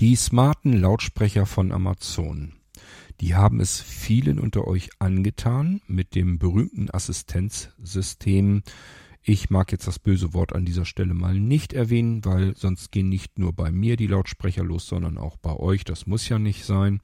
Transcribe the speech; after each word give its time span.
Die 0.00 0.14
smarten 0.14 0.74
Lautsprecher 0.74 1.44
von 1.44 1.72
Amazon. 1.72 2.52
Die 3.20 3.34
haben 3.34 3.58
es 3.58 3.80
vielen 3.80 4.38
unter 4.38 4.68
euch 4.68 4.90
angetan 5.00 5.80
mit 5.88 6.14
dem 6.14 6.38
berühmten 6.38 6.88
Assistenzsystem. 6.88 8.62
Ich 9.22 9.50
mag 9.50 9.72
jetzt 9.72 9.88
das 9.88 9.98
böse 9.98 10.34
Wort 10.34 10.54
an 10.54 10.64
dieser 10.64 10.84
Stelle 10.84 11.14
mal 11.14 11.34
nicht 11.40 11.72
erwähnen, 11.72 12.24
weil 12.24 12.56
sonst 12.56 12.92
gehen 12.92 13.08
nicht 13.08 13.40
nur 13.40 13.52
bei 13.52 13.72
mir 13.72 13.96
die 13.96 14.06
Lautsprecher 14.06 14.62
los, 14.62 14.86
sondern 14.86 15.18
auch 15.18 15.36
bei 15.36 15.56
euch. 15.56 15.82
Das 15.82 16.06
muss 16.06 16.28
ja 16.28 16.38
nicht 16.38 16.64
sein. 16.64 17.00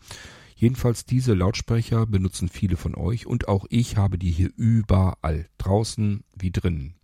Jedenfalls 0.55 1.05
diese 1.05 1.35
Lautsprecher 1.35 2.07
benutzen 2.07 2.49
viele 2.49 2.77
von 2.77 2.95
euch 2.95 3.27
und 3.27 3.49
auch 3.49 3.67
ich 3.71 3.97
habe 3.97 4.19
die 4.19 4.31
hier 4.31 4.53
überall, 4.57 5.49
draußen 5.59 6.23
wie 6.39 6.53
drinnen. 6.53 6.95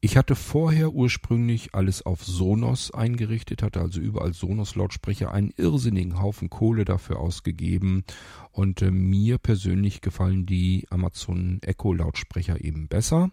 Ich 0.00 0.16
hatte 0.16 0.36
vorher 0.36 0.92
ursprünglich 0.92 1.74
alles 1.74 2.06
auf 2.06 2.24
Sonos 2.24 2.92
eingerichtet, 2.92 3.64
hatte 3.64 3.80
also 3.80 3.98
überall 3.98 4.32
Sonos-Lautsprecher, 4.32 5.32
einen 5.32 5.52
irrsinnigen 5.56 6.20
Haufen 6.20 6.50
Kohle 6.50 6.84
dafür 6.84 7.18
ausgegeben 7.18 8.04
und 8.52 8.80
äh, 8.80 8.92
mir 8.92 9.38
persönlich 9.38 10.00
gefallen 10.00 10.46
die 10.46 10.86
Amazon 10.90 11.58
Echo-Lautsprecher 11.62 12.64
eben 12.64 12.86
besser. 12.86 13.32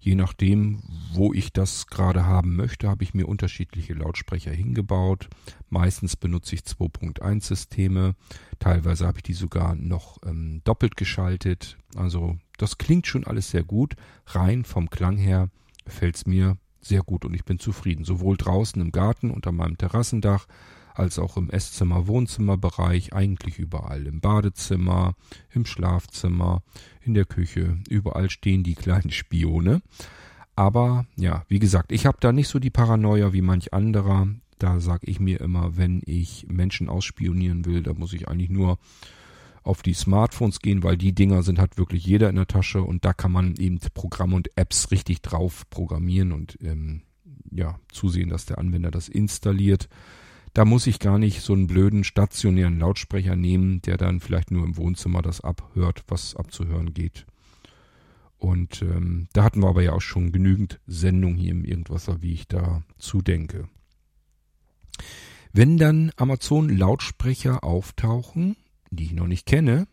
Je 0.00 0.14
nachdem, 0.14 0.82
wo 1.14 1.32
ich 1.32 1.50
das 1.50 1.86
gerade 1.86 2.26
haben 2.26 2.56
möchte, 2.56 2.90
habe 2.90 3.04
ich 3.04 3.14
mir 3.14 3.26
unterschiedliche 3.26 3.94
Lautsprecher 3.94 4.52
hingebaut. 4.52 5.30
Meistens 5.70 6.16
benutze 6.16 6.56
ich 6.56 6.60
2.1-Systeme, 6.60 8.16
teilweise 8.58 9.06
habe 9.06 9.20
ich 9.20 9.22
die 9.22 9.32
sogar 9.32 9.76
noch 9.76 10.18
ähm, 10.26 10.60
doppelt 10.64 10.98
geschaltet. 10.98 11.78
Also 11.96 12.36
das 12.58 12.76
klingt 12.76 13.06
schon 13.06 13.24
alles 13.24 13.50
sehr 13.50 13.64
gut, 13.64 13.94
rein 14.26 14.66
vom 14.66 14.90
Klang 14.90 15.16
her 15.16 15.48
gefällt 15.84 16.16
es 16.16 16.26
mir 16.26 16.56
sehr 16.80 17.02
gut 17.02 17.24
und 17.24 17.34
ich 17.34 17.44
bin 17.44 17.58
zufrieden. 17.58 18.04
Sowohl 18.04 18.36
draußen 18.36 18.80
im 18.80 18.92
Garten 18.92 19.30
unter 19.30 19.52
meinem 19.52 19.78
Terrassendach 19.78 20.46
als 20.94 21.18
auch 21.18 21.36
im 21.36 21.48
Esszimmer, 21.48 22.06
Wohnzimmerbereich, 22.06 23.14
eigentlich 23.14 23.58
überall. 23.58 24.06
Im 24.06 24.20
Badezimmer, 24.20 25.14
im 25.50 25.64
Schlafzimmer, 25.64 26.62
in 27.00 27.14
der 27.14 27.24
Küche, 27.24 27.78
überall 27.88 28.28
stehen 28.30 28.62
die 28.62 28.74
kleinen 28.74 29.10
Spione. 29.12 29.82
Aber 30.54 31.06
ja, 31.16 31.44
wie 31.48 31.58
gesagt, 31.58 31.92
ich 31.92 32.04
habe 32.04 32.18
da 32.20 32.32
nicht 32.32 32.48
so 32.48 32.58
die 32.58 32.70
Paranoia 32.70 33.32
wie 33.32 33.40
manch 33.40 33.72
anderer. 33.72 34.28
Da 34.58 34.80
sage 34.80 35.06
ich 35.06 35.18
mir 35.18 35.40
immer, 35.40 35.76
wenn 35.76 36.02
ich 36.04 36.46
Menschen 36.48 36.88
ausspionieren 36.88 37.64
will, 37.64 37.82
da 37.82 37.94
muss 37.94 38.12
ich 38.12 38.28
eigentlich 38.28 38.50
nur 38.50 38.78
auf 39.62 39.82
die 39.82 39.94
Smartphones 39.94 40.60
gehen, 40.60 40.82
weil 40.82 40.96
die 40.96 41.14
Dinger 41.14 41.42
sind 41.42 41.58
hat 41.58 41.78
wirklich 41.78 42.04
jeder 42.04 42.28
in 42.28 42.36
der 42.36 42.46
Tasche 42.46 42.82
und 42.82 43.04
da 43.04 43.12
kann 43.12 43.32
man 43.32 43.54
eben 43.56 43.78
Programme 43.94 44.36
und 44.36 44.50
Apps 44.56 44.90
richtig 44.90 45.22
drauf 45.22 45.68
programmieren 45.70 46.32
und 46.32 46.58
ähm, 46.62 47.02
ja, 47.50 47.78
zusehen, 47.90 48.30
dass 48.30 48.46
der 48.46 48.58
Anwender 48.58 48.90
das 48.90 49.08
installiert. 49.08 49.88
Da 50.54 50.64
muss 50.64 50.86
ich 50.86 50.98
gar 50.98 51.18
nicht 51.18 51.40
so 51.40 51.54
einen 51.54 51.66
blöden 51.66 52.04
stationären 52.04 52.78
Lautsprecher 52.78 53.36
nehmen, 53.36 53.80
der 53.82 53.96
dann 53.96 54.20
vielleicht 54.20 54.50
nur 54.50 54.64
im 54.64 54.76
Wohnzimmer 54.76 55.22
das 55.22 55.40
abhört, 55.40 56.04
was 56.08 56.36
abzuhören 56.36 56.92
geht. 56.92 57.26
Und 58.36 58.82
ähm, 58.82 59.28
da 59.32 59.44
hatten 59.44 59.62
wir 59.62 59.68
aber 59.68 59.82
ja 59.82 59.92
auch 59.92 60.00
schon 60.00 60.32
genügend 60.32 60.80
Sendung 60.86 61.36
hier 61.36 61.52
im 61.52 61.64
Irgendwasser, 61.64 62.22
wie 62.22 62.32
ich 62.32 62.48
da 62.48 62.82
zudenke. 62.98 63.68
Wenn 65.52 65.76
dann 65.76 66.10
Amazon 66.16 66.68
Lautsprecher 66.68 67.62
auftauchen, 67.62 68.56
die 68.92 69.04
ich 69.04 69.12
noch 69.12 69.26
nicht 69.26 69.46
kenne, 69.46 69.88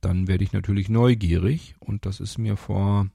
dann 0.00 0.28
werde 0.28 0.44
ich 0.44 0.52
natürlich 0.52 0.88
neugierig 0.88 1.74
und 1.80 2.06
das 2.06 2.20
ist 2.20 2.38
mir 2.38 2.56
vor 2.56 3.08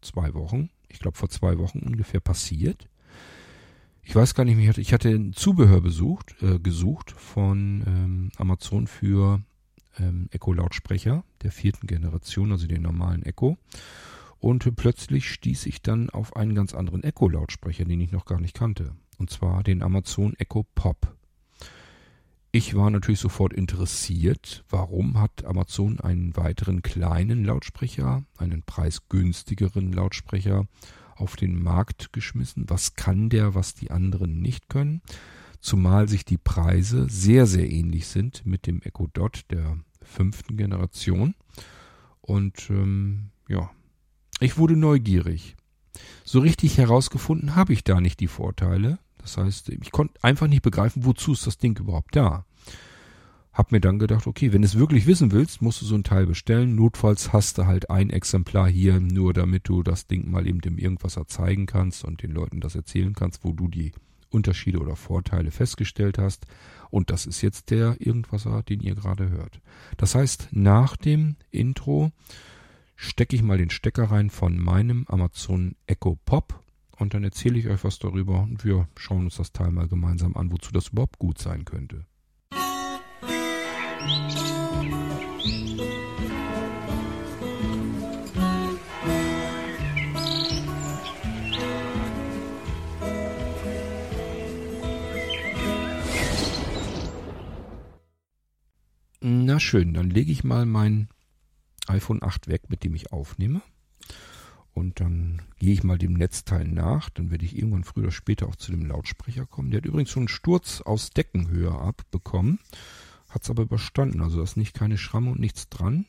zwei 0.00 0.34
Wochen, 0.34 0.70
ich 0.88 0.98
glaube 0.98 1.16
vor 1.16 1.28
zwei 1.28 1.58
Wochen 1.58 1.80
ungefähr 1.80 2.20
passiert. 2.20 2.88
Ich 4.02 4.14
weiß 4.14 4.34
gar 4.34 4.44
nicht 4.44 4.56
mehr, 4.56 4.78
ich 4.78 4.92
hatte 4.92 5.08
ein 5.08 5.32
Zubehör 5.32 5.80
besucht, 5.80 6.36
äh, 6.40 6.60
gesucht 6.60 7.10
von 7.10 7.82
ähm, 7.86 8.30
Amazon 8.36 8.86
für 8.86 9.42
ähm, 9.98 10.28
Echo-Lautsprecher 10.30 11.24
der 11.42 11.50
vierten 11.50 11.86
Generation, 11.88 12.52
also 12.52 12.68
den 12.68 12.82
normalen 12.82 13.24
Echo. 13.24 13.58
Und 14.38 14.76
plötzlich 14.76 15.28
stieß 15.28 15.66
ich 15.66 15.82
dann 15.82 16.08
auf 16.10 16.36
einen 16.36 16.54
ganz 16.54 16.72
anderen 16.72 17.02
Echo-Lautsprecher, 17.02 17.84
den 17.84 18.00
ich 18.00 18.12
noch 18.12 18.26
gar 18.26 18.40
nicht 18.40 18.54
kannte. 18.54 18.94
Und 19.18 19.30
zwar 19.30 19.64
den 19.64 19.82
Amazon 19.82 20.34
Echo 20.34 20.64
Pop. 20.74 21.15
Ich 22.56 22.74
war 22.74 22.88
natürlich 22.88 23.20
sofort 23.20 23.52
interessiert, 23.52 24.64
warum 24.70 25.20
hat 25.20 25.44
Amazon 25.44 26.00
einen 26.00 26.34
weiteren 26.38 26.80
kleinen 26.80 27.44
Lautsprecher, 27.44 28.24
einen 28.38 28.62
preisgünstigeren 28.62 29.92
Lautsprecher 29.92 30.66
auf 31.16 31.36
den 31.36 31.62
Markt 31.62 32.14
geschmissen. 32.14 32.64
Was 32.68 32.94
kann 32.94 33.28
der, 33.28 33.54
was 33.54 33.74
die 33.74 33.90
anderen 33.90 34.40
nicht 34.40 34.70
können? 34.70 35.02
Zumal 35.60 36.08
sich 36.08 36.24
die 36.24 36.38
Preise 36.38 37.06
sehr, 37.10 37.46
sehr 37.46 37.70
ähnlich 37.70 38.06
sind 38.06 38.46
mit 38.46 38.66
dem 38.66 38.80
Echo 38.80 39.06
Dot 39.12 39.44
der 39.50 39.76
fünften 40.00 40.56
Generation. 40.56 41.34
Und 42.22 42.70
ähm, 42.70 43.32
ja, 43.50 43.70
ich 44.40 44.56
wurde 44.56 44.78
neugierig. 44.78 45.56
So 46.24 46.40
richtig 46.40 46.78
herausgefunden 46.78 47.54
habe 47.54 47.74
ich 47.74 47.84
da 47.84 48.00
nicht 48.00 48.18
die 48.18 48.28
Vorteile. 48.28 48.98
Das 49.18 49.36
heißt, 49.36 49.68
ich 49.68 49.90
konnte 49.90 50.14
einfach 50.22 50.46
nicht 50.46 50.62
begreifen, 50.62 51.04
wozu 51.04 51.32
ist 51.32 51.46
das 51.46 51.58
Ding 51.58 51.78
überhaupt 51.78 52.16
da. 52.16 52.45
Hab 53.56 53.72
mir 53.72 53.80
dann 53.80 53.98
gedacht, 53.98 54.26
okay, 54.26 54.52
wenn 54.52 54.60
du 54.60 54.66
es 54.66 54.78
wirklich 54.78 55.06
wissen 55.06 55.32
willst, 55.32 55.62
musst 55.62 55.80
du 55.80 55.86
so 55.86 55.94
ein 55.94 56.04
Teil 56.04 56.26
bestellen. 56.26 56.74
Notfalls 56.74 57.32
hast 57.32 57.56
du 57.56 57.64
halt 57.64 57.88
ein 57.88 58.10
Exemplar 58.10 58.68
hier, 58.68 59.00
nur 59.00 59.32
damit 59.32 59.66
du 59.66 59.82
das 59.82 60.06
Ding 60.06 60.30
mal 60.30 60.46
eben 60.46 60.60
dem 60.60 60.76
Irgendwasser 60.76 61.26
zeigen 61.26 61.64
kannst 61.64 62.04
und 62.04 62.22
den 62.22 62.32
Leuten 62.32 62.60
das 62.60 62.74
erzählen 62.74 63.14
kannst, 63.14 63.44
wo 63.44 63.54
du 63.54 63.68
die 63.68 63.92
Unterschiede 64.28 64.78
oder 64.78 64.94
Vorteile 64.94 65.50
festgestellt 65.50 66.18
hast. 66.18 66.44
Und 66.90 67.08
das 67.08 67.24
ist 67.24 67.40
jetzt 67.40 67.70
der 67.70 67.96
Irgendwasser, 67.98 68.62
den 68.62 68.80
ihr 68.80 68.94
gerade 68.94 69.30
hört. 69.30 69.62
Das 69.96 70.14
heißt, 70.14 70.48
nach 70.50 70.98
dem 70.98 71.36
Intro 71.50 72.12
stecke 72.94 73.36
ich 73.36 73.42
mal 73.42 73.56
den 73.56 73.70
Stecker 73.70 74.10
rein 74.10 74.28
von 74.28 74.58
meinem 74.58 75.06
Amazon 75.08 75.76
Echo 75.86 76.18
Pop 76.26 76.62
und 76.98 77.14
dann 77.14 77.24
erzähle 77.24 77.58
ich 77.58 77.68
euch 77.68 77.84
was 77.84 77.98
darüber 77.98 78.42
und 78.42 78.66
wir 78.66 78.86
schauen 78.96 79.24
uns 79.24 79.36
das 79.36 79.52
Teil 79.52 79.70
mal 79.70 79.88
gemeinsam 79.88 80.36
an, 80.36 80.52
wozu 80.52 80.72
das 80.72 80.88
überhaupt 80.88 81.18
gut 81.18 81.38
sein 81.38 81.64
könnte. 81.64 82.04
Schön, 99.60 99.94
dann 99.94 100.10
lege 100.10 100.32
ich 100.32 100.44
mal 100.44 100.66
mein 100.66 101.08
iPhone 101.86 102.22
8 102.22 102.48
weg, 102.48 102.68
mit 102.68 102.84
dem 102.84 102.94
ich 102.94 103.12
aufnehme. 103.12 103.62
Und 104.72 105.00
dann 105.00 105.40
gehe 105.58 105.72
ich 105.72 105.84
mal 105.84 105.96
dem 105.96 106.12
Netzteil 106.12 106.68
nach. 106.68 107.08
Dann 107.08 107.30
werde 107.30 107.44
ich 107.44 107.56
irgendwann 107.56 107.84
früher 107.84 108.04
oder 108.04 108.12
später 108.12 108.46
auch 108.46 108.56
zu 108.56 108.72
dem 108.72 108.84
Lautsprecher 108.84 109.46
kommen. 109.46 109.70
Der 109.70 109.78
hat 109.78 109.86
übrigens 109.86 110.10
schon 110.10 110.22
einen 110.22 110.28
Sturz 110.28 110.82
aus 110.82 111.10
Deckenhöhe 111.10 111.72
abbekommen. 111.72 112.58
Hat 113.28 113.42
es 113.42 113.50
aber 113.50 113.62
überstanden. 113.62 114.20
Also 114.20 114.36
da 114.36 114.42
ist 114.42 114.56
nicht 114.58 114.74
keine 114.74 114.98
Schramme 114.98 115.30
und 115.30 115.40
nichts 115.40 115.70
dran. 115.70 116.04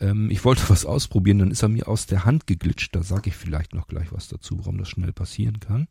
Ähm, 0.00 0.30
ich 0.30 0.44
wollte 0.44 0.68
was 0.68 0.84
ausprobieren, 0.84 1.38
dann 1.38 1.50
ist 1.50 1.62
er 1.62 1.68
mir 1.68 1.88
aus 1.88 2.06
der 2.06 2.24
Hand 2.24 2.46
geglitscht. 2.46 2.94
Da 2.94 3.02
sage 3.02 3.30
ich 3.30 3.36
vielleicht 3.36 3.74
noch 3.74 3.86
gleich 3.86 4.12
was 4.12 4.28
dazu, 4.28 4.58
warum 4.58 4.78
das 4.78 4.88
schnell 4.88 5.12
passieren 5.12 5.60
kann. 5.60 5.88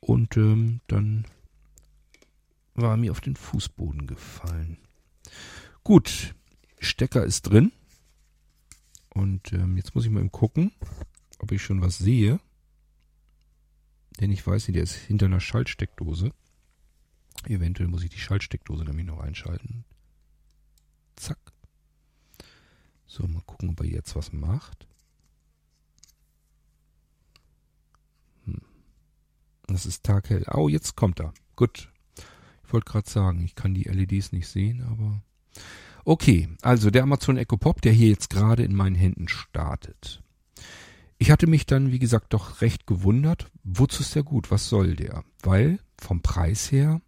Und 0.00 0.36
ähm, 0.36 0.80
dann 0.86 1.26
war 2.74 2.92
er 2.92 2.96
mir 2.96 3.12
auf 3.12 3.20
den 3.20 3.36
Fußboden 3.36 4.06
gefallen. 4.06 4.78
Gut, 5.84 6.34
Stecker 6.78 7.24
ist 7.24 7.42
drin. 7.42 7.72
Und 9.10 9.52
ähm, 9.52 9.76
jetzt 9.76 9.94
muss 9.94 10.04
ich 10.04 10.10
mal 10.10 10.20
eben 10.20 10.30
gucken 10.30 10.72
ob 11.38 11.52
ich 11.52 11.62
schon 11.62 11.80
was 11.80 11.98
sehe. 11.98 12.40
Denn 14.20 14.32
ich 14.32 14.44
weiß 14.44 14.68
nicht, 14.68 14.76
der 14.76 14.82
ist 14.82 14.94
hinter 14.94 15.26
einer 15.26 15.40
Schaltsteckdose. 15.40 16.32
Eventuell 17.46 17.88
muss 17.88 18.02
ich 18.02 18.10
die 18.10 18.18
Schaltsteckdose 18.18 18.84
nämlich 18.84 19.06
noch 19.06 19.20
einschalten. 19.20 19.84
Zack. 21.16 21.38
So, 23.06 23.26
mal 23.26 23.42
gucken, 23.42 23.70
ob 23.70 23.80
er 23.80 23.86
jetzt 23.86 24.16
was 24.16 24.32
macht. 24.32 24.86
Hm. 28.44 28.60
Das 29.68 29.86
ist 29.86 30.04
taghell. 30.04 30.44
Oh, 30.52 30.68
jetzt 30.68 30.96
kommt 30.96 31.20
er. 31.20 31.32
Gut. 31.54 31.92
Ich 32.64 32.72
wollte 32.72 32.90
gerade 32.90 33.08
sagen, 33.08 33.44
ich 33.44 33.54
kann 33.54 33.72
die 33.72 33.84
LEDs 33.84 34.32
nicht 34.32 34.48
sehen, 34.48 34.82
aber. 34.82 35.22
Okay, 36.04 36.48
also 36.62 36.90
der 36.90 37.02
Amazon 37.02 37.36
Echo 37.36 37.56
Pop, 37.56 37.82
der 37.82 37.92
hier 37.92 38.08
jetzt 38.08 38.30
gerade 38.30 38.62
in 38.62 38.74
meinen 38.74 38.96
Händen 38.96 39.28
startet. 39.28 40.22
Ich 41.18 41.30
hatte 41.30 41.46
mich 41.46 41.66
dann, 41.66 41.90
wie 41.90 41.98
gesagt, 41.98 42.32
doch 42.32 42.60
recht 42.62 42.86
gewundert, 42.86 43.50
wozu 43.64 44.02
ist 44.02 44.14
der 44.14 44.22
gut, 44.22 44.50
was 44.50 44.68
soll 44.68 44.94
der? 44.94 45.24
Weil 45.42 45.80
vom 46.00 46.22
Preis 46.22 46.70
her 46.70 47.00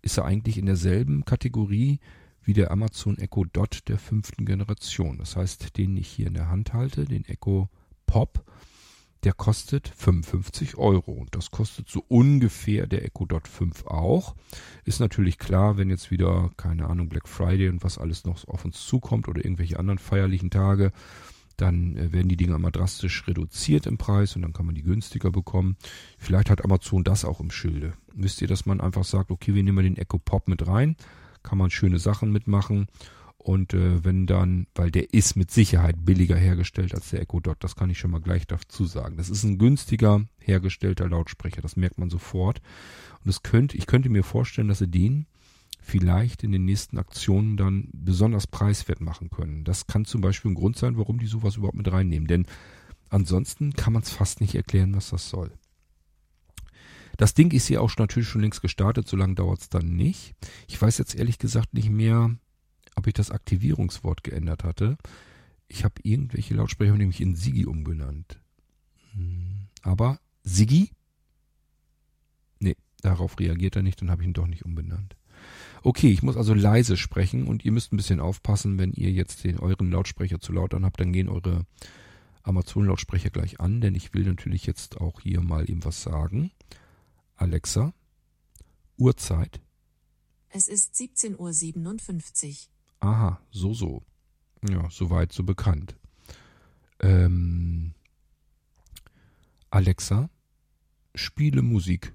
ist 0.00 0.16
er 0.16 0.24
eigentlich 0.24 0.58
in 0.58 0.66
derselben 0.66 1.24
Kategorie 1.24 1.98
wie 2.42 2.54
der 2.54 2.70
Amazon 2.70 3.18
Echo 3.18 3.44
Dot 3.44 3.80
der 3.88 3.98
fünften 3.98 4.46
Generation. 4.46 5.18
Das 5.18 5.36
heißt, 5.36 5.76
den 5.76 5.96
ich 5.96 6.08
hier 6.08 6.28
in 6.28 6.34
der 6.34 6.48
Hand 6.48 6.72
halte, 6.72 7.04
den 7.04 7.24
Echo 7.26 7.68
Pop, 8.06 8.44
der 9.24 9.32
kostet 9.32 9.88
55 9.88 10.76
Euro. 10.76 11.12
Und 11.12 11.34
das 11.34 11.50
kostet 11.50 11.88
so 11.88 12.04
ungefähr 12.08 12.86
der 12.86 13.04
Echo 13.04 13.26
Dot 13.26 13.48
5 13.48 13.86
auch. 13.86 14.34
Ist 14.84 15.00
natürlich 15.00 15.38
klar, 15.38 15.76
wenn 15.76 15.90
jetzt 15.90 16.10
wieder, 16.10 16.50
keine 16.56 16.88
Ahnung, 16.88 17.08
Black 17.08 17.28
Friday 17.28 17.68
und 17.68 17.82
was 17.82 17.98
alles 17.98 18.24
noch 18.24 18.46
auf 18.48 18.64
uns 18.64 18.84
zukommt 18.86 19.28
oder 19.28 19.44
irgendwelche 19.44 19.78
anderen 19.78 19.98
feierlichen 19.98 20.50
Tage, 20.50 20.92
dann 21.56 21.96
äh, 21.96 22.12
werden 22.12 22.28
die 22.28 22.36
Dinger 22.36 22.56
immer 22.56 22.70
drastisch 22.70 23.26
reduziert 23.26 23.86
im 23.86 23.98
Preis 23.98 24.36
und 24.36 24.42
dann 24.42 24.52
kann 24.52 24.66
man 24.66 24.74
die 24.74 24.82
günstiger 24.82 25.30
bekommen. 25.30 25.76
Vielleicht 26.16 26.50
hat 26.50 26.64
Amazon 26.64 27.04
das 27.04 27.24
auch 27.24 27.40
im 27.40 27.50
Schilde. 27.50 27.92
Wisst 28.14 28.40
ihr, 28.40 28.48
dass 28.48 28.64
man 28.64 28.80
einfach 28.80 29.04
sagt, 29.04 29.30
okay, 29.30 29.54
wir 29.54 29.62
nehmen 29.62 29.84
den 29.84 29.96
Echo 29.96 30.18
Pop 30.18 30.48
mit 30.48 30.66
rein, 30.66 30.96
kann 31.42 31.58
man 31.58 31.70
schöne 31.70 31.98
Sachen 31.98 32.32
mitmachen 32.32 32.86
und 33.38 33.72
äh, 33.72 34.04
wenn 34.04 34.26
dann, 34.26 34.66
weil 34.74 34.90
der 34.90 35.14
ist 35.14 35.36
mit 35.36 35.50
Sicherheit 35.50 36.04
billiger 36.04 36.36
hergestellt 36.36 36.94
als 36.94 37.10
der 37.10 37.22
Echo 37.22 37.40
Dot, 37.40 37.56
das 37.60 37.76
kann 37.76 37.88
ich 37.88 37.98
schon 37.98 38.10
mal 38.10 38.20
gleich 38.20 38.46
dazu 38.46 38.84
sagen. 38.84 39.16
Das 39.16 39.30
ist 39.30 39.44
ein 39.44 39.58
günstiger 39.58 40.24
hergestellter 40.38 41.08
Lautsprecher, 41.08 41.62
das 41.62 41.76
merkt 41.76 41.98
man 41.98 42.10
sofort. 42.10 42.60
Und 43.24 43.30
es 43.30 43.42
könnte, 43.42 43.76
ich 43.76 43.86
könnte 43.86 44.10
mir 44.10 44.24
vorstellen, 44.24 44.68
dass 44.68 44.80
sie 44.80 44.88
den 44.88 45.26
vielleicht 45.80 46.42
in 46.42 46.52
den 46.52 46.64
nächsten 46.64 46.98
Aktionen 46.98 47.56
dann 47.56 47.88
besonders 47.92 48.46
preiswert 48.46 49.00
machen 49.00 49.30
können. 49.30 49.64
Das 49.64 49.86
kann 49.86 50.04
zum 50.04 50.20
Beispiel 50.20 50.50
ein 50.50 50.56
Grund 50.56 50.76
sein, 50.76 50.98
warum 50.98 51.18
die 51.18 51.26
sowas 51.26 51.56
überhaupt 51.56 51.78
mit 51.78 51.90
reinnehmen. 51.90 52.26
Denn 52.26 52.44
ansonsten 53.08 53.72
kann 53.72 53.94
man 53.94 54.02
es 54.02 54.10
fast 54.10 54.40
nicht 54.40 54.54
erklären, 54.54 54.94
was 54.94 55.10
das 55.10 55.30
soll. 55.30 55.52
Das 57.16 57.34
Ding 57.34 57.52
ist 57.52 57.66
hier 57.66 57.82
auch 57.82 57.96
natürlich 57.96 58.28
schon 58.28 58.42
längst 58.42 58.60
gestartet, 58.60 59.08
so 59.08 59.16
lange 59.16 59.34
dauert 59.34 59.60
es 59.60 59.68
dann 59.68 59.96
nicht. 59.96 60.34
Ich 60.68 60.80
weiß 60.80 60.98
jetzt 60.98 61.14
ehrlich 61.14 61.38
gesagt 61.38 61.72
nicht 61.72 61.90
mehr, 61.90 62.36
ob 62.96 63.06
ich 63.06 63.14
das 63.14 63.30
Aktivierungswort 63.30 64.22
geändert 64.22 64.64
hatte. 64.64 64.96
Ich 65.68 65.84
habe 65.84 65.94
irgendwelche 66.02 66.54
Lautsprecher 66.54 66.94
nämlich 66.94 67.20
in 67.20 67.34
Sigi 67.34 67.66
umbenannt. 67.66 68.40
Hm, 69.12 69.68
aber 69.82 70.20
Sigi? 70.42 70.90
Nee, 72.58 72.76
darauf 73.02 73.38
reagiert 73.38 73.76
er 73.76 73.82
nicht, 73.82 74.00
dann 74.00 74.10
habe 74.10 74.22
ich 74.22 74.28
ihn 74.28 74.34
doch 74.34 74.46
nicht 74.46 74.64
umbenannt. 74.64 75.16
Okay, 75.82 76.10
ich 76.10 76.22
muss 76.22 76.36
also 76.36 76.54
leise 76.54 76.96
sprechen 76.96 77.46
und 77.46 77.64
ihr 77.64 77.72
müsst 77.72 77.92
ein 77.92 77.96
bisschen 77.96 78.20
aufpassen, 78.20 78.78
wenn 78.78 78.92
ihr 78.92 79.10
jetzt 79.10 79.44
den 79.44 79.58
euren 79.58 79.90
Lautsprecher 79.90 80.40
zu 80.40 80.52
laut 80.52 80.74
anhabt, 80.74 81.00
dann 81.00 81.12
gehen 81.12 81.28
eure 81.28 81.66
Amazon-Lautsprecher 82.42 83.30
gleich 83.30 83.60
an, 83.60 83.80
denn 83.80 83.94
ich 83.94 84.14
will 84.14 84.24
natürlich 84.24 84.66
jetzt 84.66 85.00
auch 85.00 85.20
hier 85.20 85.40
mal 85.40 85.68
eben 85.70 85.84
was 85.84 86.02
sagen. 86.02 86.50
Alexa, 87.36 87.92
Uhrzeit. 88.96 89.60
Es 90.50 90.66
ist 90.66 90.94
17.57 90.94 91.38
Uhr. 91.38 92.56
Aha, 93.00 93.40
so, 93.50 93.74
so. 93.74 94.02
Ja, 94.68 94.88
soweit, 94.90 95.32
so 95.32 95.44
bekannt. 95.44 95.96
Ähm, 97.00 97.94
Alexa, 99.70 100.30
spiele 101.14 101.62
Musik. 101.62 102.14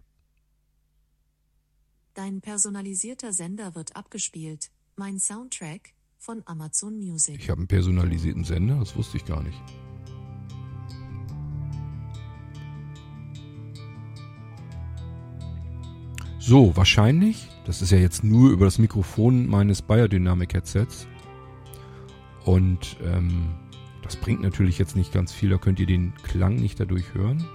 Dein 2.14 2.42
personalisierter 2.42 3.34
Sender 3.34 3.76
wird 3.76 3.96
abgespielt. 3.96 4.72
Mein 4.96 5.20
Soundtrack 5.20 5.94
von 6.18 6.44
Amazon 6.46 6.98
Music. 6.98 7.40
Ich 7.40 7.50
habe 7.50 7.60
einen 7.60 7.68
personalisierten 7.68 8.44
Sender, 8.44 8.80
das 8.80 8.96
wusste 8.96 9.18
ich 9.18 9.26
gar 9.26 9.42
nicht. 9.42 9.62
So, 16.46 16.76
wahrscheinlich, 16.76 17.48
das 17.64 17.82
ist 17.82 17.92
ja 17.92 17.98
jetzt 17.98 18.22
nur 18.22 18.52
über 18.52 18.66
das 18.66 18.78
Mikrofon 18.78 19.48
meines 19.48 19.82
Biodynamic-Headsets. 19.82 21.08
Und 22.44 22.98
ähm, 23.02 23.46
das 24.02 24.18
bringt 24.18 24.42
natürlich 24.42 24.78
jetzt 24.78 24.98
nicht 24.98 25.14
ganz 25.14 25.32
viel, 25.32 25.52
da 25.52 25.58
könnt 25.58 25.80
ihr 25.80 25.86
den 25.86 26.14
Klang 26.24 26.58
nicht 26.58 26.82
dadurch 26.82 27.14
hören. 27.14 27.46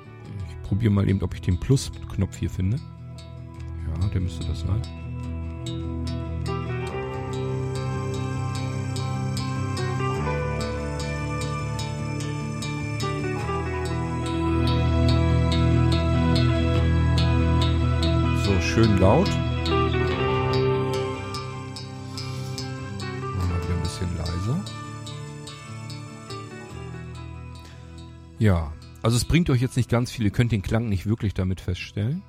Ich 0.48 0.62
probiere 0.66 0.90
mal 0.90 1.06
eben, 1.06 1.20
ob 1.20 1.34
ich 1.34 1.42
den 1.42 1.60
Plus-Knopf 1.60 2.38
hier 2.38 2.48
finde. 2.48 2.78
Ja, 4.00 4.08
der 4.08 4.22
müsste 4.22 4.46
das 4.46 4.60
sein. 4.60 4.80
Schön 18.78 18.98
laut. 18.98 19.28
Machen 23.36 23.60
wir 23.66 23.74
ein 23.74 23.82
bisschen 23.82 24.16
leiser. 24.16 24.64
Ja, 28.38 28.72
also 29.02 29.16
es 29.16 29.24
bringt 29.24 29.50
euch 29.50 29.60
jetzt 29.60 29.76
nicht 29.76 29.90
ganz 29.90 30.12
viel. 30.12 30.26
Ihr 30.26 30.30
könnt 30.30 30.52
den 30.52 30.62
Klang 30.62 30.88
nicht 30.88 31.06
wirklich 31.06 31.34
damit 31.34 31.60
feststellen. 31.60 32.22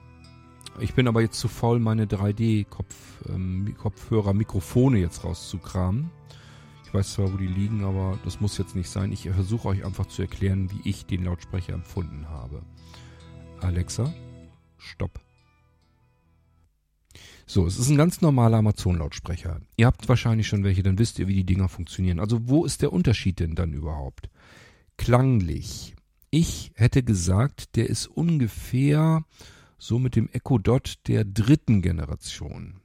Ich 0.79 0.95
bin 0.95 1.07
aber 1.07 1.21
jetzt 1.21 1.39
zu 1.39 1.49
faul, 1.49 1.79
meine 1.79 2.07
3D-Kopfhörer, 2.07 4.31
ähm, 4.31 4.95
jetzt 4.95 5.23
rauszukramen. 5.23 6.09
Ich 6.83 6.91
weiß 6.95 7.13
zwar, 7.13 7.31
wo 7.31 7.37
die 7.37 7.45
liegen, 7.45 7.83
aber 7.83 8.17
das 8.25 8.41
muss 8.41 8.57
jetzt 8.57 8.75
nicht 8.75 8.89
sein. 8.89 9.11
Ich 9.11 9.29
versuche 9.29 9.67
euch 9.67 9.85
einfach 9.85 10.07
zu 10.07 10.23
erklären, 10.23 10.71
wie 10.71 10.89
ich 10.89 11.05
den 11.05 11.25
Lautsprecher 11.25 11.73
empfunden 11.73 12.27
habe. 12.27 12.63
Alexa, 13.59 14.11
stopp. 14.79 15.21
So, 17.51 17.65
es 17.65 17.79
ist 17.79 17.89
ein 17.89 17.97
ganz 17.97 18.21
normaler 18.21 18.57
Amazon-Lautsprecher. 18.57 19.59
Ihr 19.75 19.87
habt 19.87 20.07
wahrscheinlich 20.07 20.47
schon 20.47 20.63
welche, 20.63 20.83
dann 20.83 20.99
wisst 20.99 21.17
ihr, 21.17 21.27
wie 21.27 21.33
die 21.33 21.45
Dinger 21.45 21.67
funktionieren. 21.67 22.19
Also 22.19 22.47
wo 22.47 22.63
ist 22.63 22.83
der 22.83 22.93
Unterschied 22.93 23.39
denn 23.39 23.55
dann 23.55 23.73
überhaupt? 23.73 24.29
Klanglich. 24.97 25.95
Ich 26.29 26.71
hätte 26.75 27.01
gesagt, 27.01 27.75
der 27.75 27.89
ist 27.89 28.05
ungefähr 28.05 29.23
so 29.79 29.97
mit 29.97 30.15
dem 30.15 30.29
Echo 30.31 30.59
Dot 30.59 30.99
der 31.07 31.25
dritten 31.25 31.81
Generation. 31.81 32.81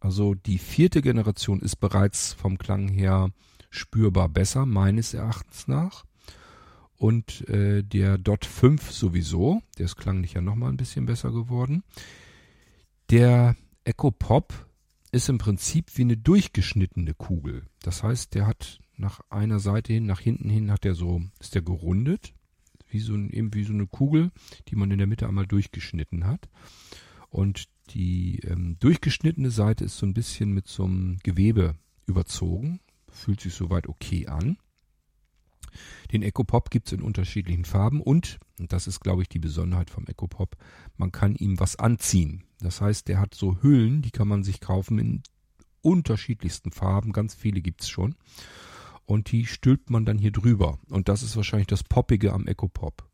Also 0.00 0.34
die 0.34 0.58
vierte 0.58 1.00
Generation 1.00 1.60
ist 1.60 1.76
bereits 1.76 2.32
vom 2.32 2.58
Klang 2.58 2.88
her 2.88 3.30
spürbar 3.70 4.28
besser, 4.28 4.66
meines 4.66 5.14
Erachtens 5.14 5.68
nach. 5.68 6.06
Und 6.96 7.48
äh, 7.48 7.84
der 7.84 8.18
Dot 8.18 8.44
5 8.44 8.90
sowieso, 8.90 9.62
der 9.78 9.84
ist 9.84 9.94
klanglich 9.94 10.32
ja 10.32 10.40
nochmal 10.40 10.72
ein 10.72 10.76
bisschen 10.76 11.06
besser 11.06 11.30
geworden. 11.30 11.84
Der 13.10 13.54
Echo 13.88 14.10
Pop 14.10 14.66
ist 15.12 15.30
im 15.30 15.38
Prinzip 15.38 15.96
wie 15.96 16.02
eine 16.02 16.18
durchgeschnittene 16.18 17.14
Kugel. 17.14 17.64
Das 17.80 18.02
heißt, 18.02 18.34
der 18.34 18.46
hat 18.46 18.80
nach 18.98 19.20
einer 19.30 19.60
Seite 19.60 19.94
hin, 19.94 20.04
nach 20.04 20.20
hinten 20.20 20.50
hin 20.50 20.70
hat 20.70 20.84
der 20.84 20.94
so, 20.94 21.22
ist 21.40 21.54
der 21.54 21.62
gerundet 21.62 22.34
wie 22.90 22.98
so, 22.98 23.14
eben 23.14 23.54
wie 23.54 23.64
so 23.64 23.72
eine 23.72 23.86
Kugel, 23.86 24.30
die 24.68 24.76
man 24.76 24.90
in 24.90 24.98
der 24.98 25.06
Mitte 25.06 25.26
einmal 25.26 25.46
durchgeschnitten 25.46 26.26
hat. 26.26 26.50
Und 27.30 27.64
die 27.88 28.40
ähm, 28.40 28.76
durchgeschnittene 28.78 29.50
Seite 29.50 29.86
ist 29.86 29.96
so 29.96 30.04
ein 30.04 30.12
bisschen 30.12 30.52
mit 30.52 30.68
so 30.68 30.84
einem 30.84 31.16
Gewebe 31.22 31.74
überzogen. 32.04 32.80
Fühlt 33.10 33.40
sich 33.40 33.54
soweit 33.54 33.88
okay 33.88 34.26
an. 34.26 34.58
Den 36.12 36.22
Echo 36.22 36.44
Pop 36.44 36.70
gibt 36.70 36.88
es 36.88 36.92
in 36.92 37.02
unterschiedlichen 37.02 37.64
Farben 37.64 38.00
und, 38.00 38.38
und 38.58 38.72
das 38.72 38.86
ist 38.86 39.00
glaube 39.00 39.22
ich 39.22 39.28
die 39.28 39.38
Besonderheit 39.38 39.90
vom 39.90 40.06
Echo 40.06 40.26
Pop, 40.26 40.56
man 40.96 41.12
kann 41.12 41.34
ihm 41.34 41.58
was 41.60 41.76
anziehen. 41.76 42.44
Das 42.60 42.80
heißt, 42.80 43.08
der 43.08 43.20
hat 43.20 43.34
so 43.34 43.62
Hüllen, 43.62 44.02
die 44.02 44.10
kann 44.10 44.28
man 44.28 44.42
sich 44.42 44.60
kaufen 44.60 44.98
in 44.98 45.22
unterschiedlichsten 45.80 46.72
Farben, 46.72 47.12
ganz 47.12 47.34
viele 47.34 47.60
gibt 47.60 47.82
es 47.82 47.88
schon 47.88 48.14
und 49.08 49.32
die 49.32 49.46
stülpt 49.46 49.90
man 49.90 50.04
dann 50.04 50.18
hier 50.18 50.32
drüber. 50.32 50.78
Und 50.90 51.08
das 51.08 51.22
ist 51.22 51.34
wahrscheinlich 51.34 51.66
das 51.66 51.82
Poppige 51.82 52.32
am 52.32 52.46
Echo 52.46 52.68
Pop. 52.68 53.08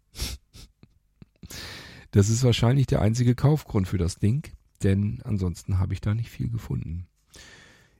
das 2.10 2.28
ist 2.28 2.42
wahrscheinlich 2.42 2.86
der 2.86 3.00
einzige 3.00 3.34
Kaufgrund 3.34 3.86
für 3.86 3.98
das 3.98 4.16
Ding, 4.16 4.48
denn 4.82 5.22
ansonsten 5.22 5.78
habe 5.78 5.94
ich 5.94 6.00
da 6.00 6.14
nicht 6.14 6.30
viel 6.30 6.50
gefunden. 6.50 7.06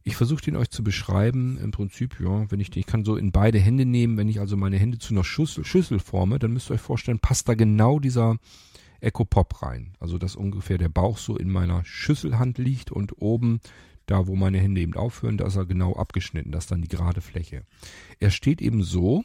Ich 0.07 0.17
versuche 0.17 0.43
den 0.43 0.57
euch 0.57 0.69
zu 0.69 0.85
beschreiben. 0.85 1.57
Im 1.57 1.71
Prinzip, 1.71 2.21
ja, 2.21 2.51
wenn 2.51 2.61
ich 2.61 2.71
den, 2.71 2.81
ich 2.81 2.87
kann 2.87 3.07
so 3.07 3.17
in 3.17 3.33
beide 3.33 3.59
Hände 3.59 3.87
nehmen, 3.87 4.19
wenn 4.19 4.29
ich 4.29 4.39
also 4.39 4.55
meine 4.55 4.77
Hände 4.77 4.99
zu 4.99 5.15
einer 5.15 5.25
Schüssel, 5.25 5.65
Schüssel 5.65 5.99
forme, 5.99 6.39
dann 6.39 6.53
müsst 6.53 6.71
ihr 6.71 6.75
euch 6.75 6.81
vorstellen, 6.83 7.21
passt 7.21 7.49
da 7.49 7.55
genau 7.55 7.99
dieser 7.99 8.37
Echo 9.01 9.25
Pop 9.25 9.63
rein. 9.63 9.95
Also 10.01 10.19
dass 10.19 10.37
ungefähr 10.37 10.77
der 10.77 10.91
Bauch 10.91 11.17
so 11.17 11.39
in 11.39 11.51
meiner 11.51 11.85
Schüsselhand 11.87 12.59
liegt 12.59 12.93
und 12.93 13.23
oben 13.23 13.61
da 14.07 14.27
wo 14.27 14.37
meine 14.37 14.59
Hände 14.59 14.81
eben 14.81 14.95
aufhören, 14.95 15.39
da 15.39 15.47
ist 15.47 15.57
er 15.57 15.67
genau 15.67 15.95
abgeschnitten, 15.95 16.53
das 16.53 16.65
ist 16.65 16.71
dann 16.71 16.83
die 16.83 16.89
gerade 16.89 17.21
Fläche. 17.21 17.65
Er 18.21 18.31
steht 18.31 18.61
eben 18.61 18.83
so, 18.83 19.25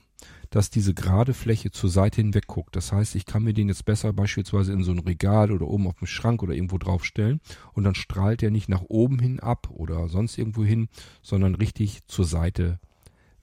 dass 0.49 0.69
diese 0.69 0.93
gerade 0.93 1.33
Fläche 1.33 1.71
zur 1.71 1.89
Seite 1.89 2.21
hinweg 2.21 2.47
guckt. 2.47 2.75
Das 2.75 2.91
heißt, 2.91 3.15
ich 3.15 3.25
kann 3.25 3.43
mir 3.43 3.53
den 3.53 3.67
jetzt 3.67 3.85
besser 3.85 4.13
beispielsweise 4.13 4.73
in 4.73 4.83
so 4.83 4.91
ein 4.91 4.99
Regal 4.99 5.51
oder 5.51 5.67
oben 5.67 5.87
auf 5.87 5.99
dem 5.99 6.07
Schrank 6.07 6.41
oder 6.41 6.53
irgendwo 6.53 6.77
draufstellen 6.77 7.39
und 7.73 7.83
dann 7.83 7.95
strahlt 7.95 8.41
er 8.41 8.51
nicht 8.51 8.69
nach 8.69 8.83
oben 8.87 9.19
hin 9.19 9.39
ab 9.39 9.69
oder 9.71 10.09
sonst 10.09 10.37
irgendwo 10.37 10.63
hin, 10.63 10.89
sondern 11.21 11.55
richtig 11.55 12.07
zur 12.07 12.25
Seite 12.25 12.79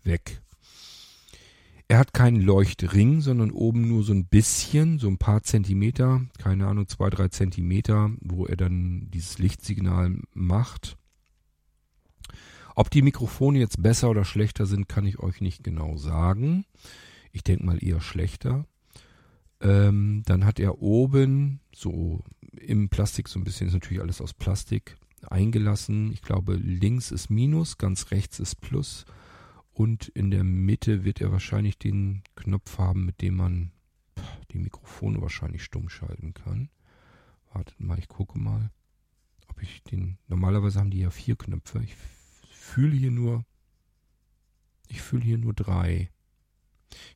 weg. 0.03 0.41
Er 1.89 1.99
hat 1.99 2.13
keinen 2.13 2.41
Leuchtring, 2.41 3.21
sondern 3.21 3.53
oben 3.53 3.87
nur 3.87 4.03
so 4.03 4.13
ein 4.13 4.27
bisschen, 4.27 4.99
so 4.99 5.07
ein 5.07 5.19
paar 5.19 5.45
Zentimeter, 5.45 6.23
keine 6.37 6.67
Ahnung, 6.67 6.89
zwei, 6.89 7.11
drei 7.11 7.29
Zentimeter, 7.29 8.11
wo 8.21 8.47
er 8.47 8.57
dann 8.57 9.09
dieses 9.13 9.39
Lichtsignal 9.39 10.19
macht. 10.35 10.97
Ob 12.79 12.91
die 12.91 13.01
Mikrofone 13.01 13.59
jetzt 13.59 13.83
besser 13.83 14.11
oder 14.11 14.27
schlechter 14.27 14.67
sind, 14.67 14.87
kann 14.87 15.07
ich 15.07 15.19
euch 15.19 15.41
nicht 15.41 15.65
genau 15.65 15.97
sagen. 15.97 16.67
Ich 17.33 17.43
denke 17.43 17.65
mal 17.65 17.83
eher 17.83 18.03
schlechter. 18.03 18.67
Ähm, 19.63 20.23
dann 20.27 20.45
hat 20.45 20.61
er 20.61 20.83
oben 20.83 21.61
so 21.75 22.23
im 22.61 22.91
Plastik 22.91 23.29
so 23.29 23.41
ein 23.41 23.45
bisschen, 23.45 23.67
ist 23.67 23.73
natürlich 23.73 24.03
alles 24.03 24.21
aus 24.21 24.35
Plastik 24.35 24.97
eingelassen. 25.27 26.13
Ich 26.13 26.21
glaube, 26.21 26.55
links 26.57 27.11
ist 27.11 27.31
Minus, 27.31 27.79
ganz 27.79 28.11
rechts 28.11 28.41
ist 28.41 28.61
Plus. 28.61 29.07
Und 29.73 30.09
in 30.09 30.31
der 30.31 30.45
Mitte 30.45 31.03
wird 31.03 31.23
er 31.23 31.33
wahrscheinlich 31.33 31.79
den 31.79 32.25
Knopf 32.35 32.77
haben, 32.77 33.07
mit 33.07 33.23
dem 33.23 33.37
man 33.37 33.73
die 34.51 34.59
Mikrofone 34.59 35.23
wahrscheinlich 35.23 35.65
stumm 35.65 35.89
schalten 35.89 36.35
kann. 36.35 36.69
Wartet 37.55 37.81
mal, 37.81 37.99
ich 37.99 38.09
gucke 38.09 38.39
mal, 38.39 38.71
ob 39.49 39.63
ich 39.63 39.83
den. 39.85 40.19
Normalerweise 40.29 40.79
haben 40.79 40.91
die 40.91 41.01
ja 41.01 41.11
vier 41.11 41.37
Knöpfe. 41.37 41.83
Ich 41.83 41.97
fühle 42.67 42.97
hier 42.97 43.11
nur. 43.11 43.45
Ich 44.89 45.03
fühle 45.03 45.25
hier 45.25 45.39
nur 45.39 45.55
drei. 45.55 46.11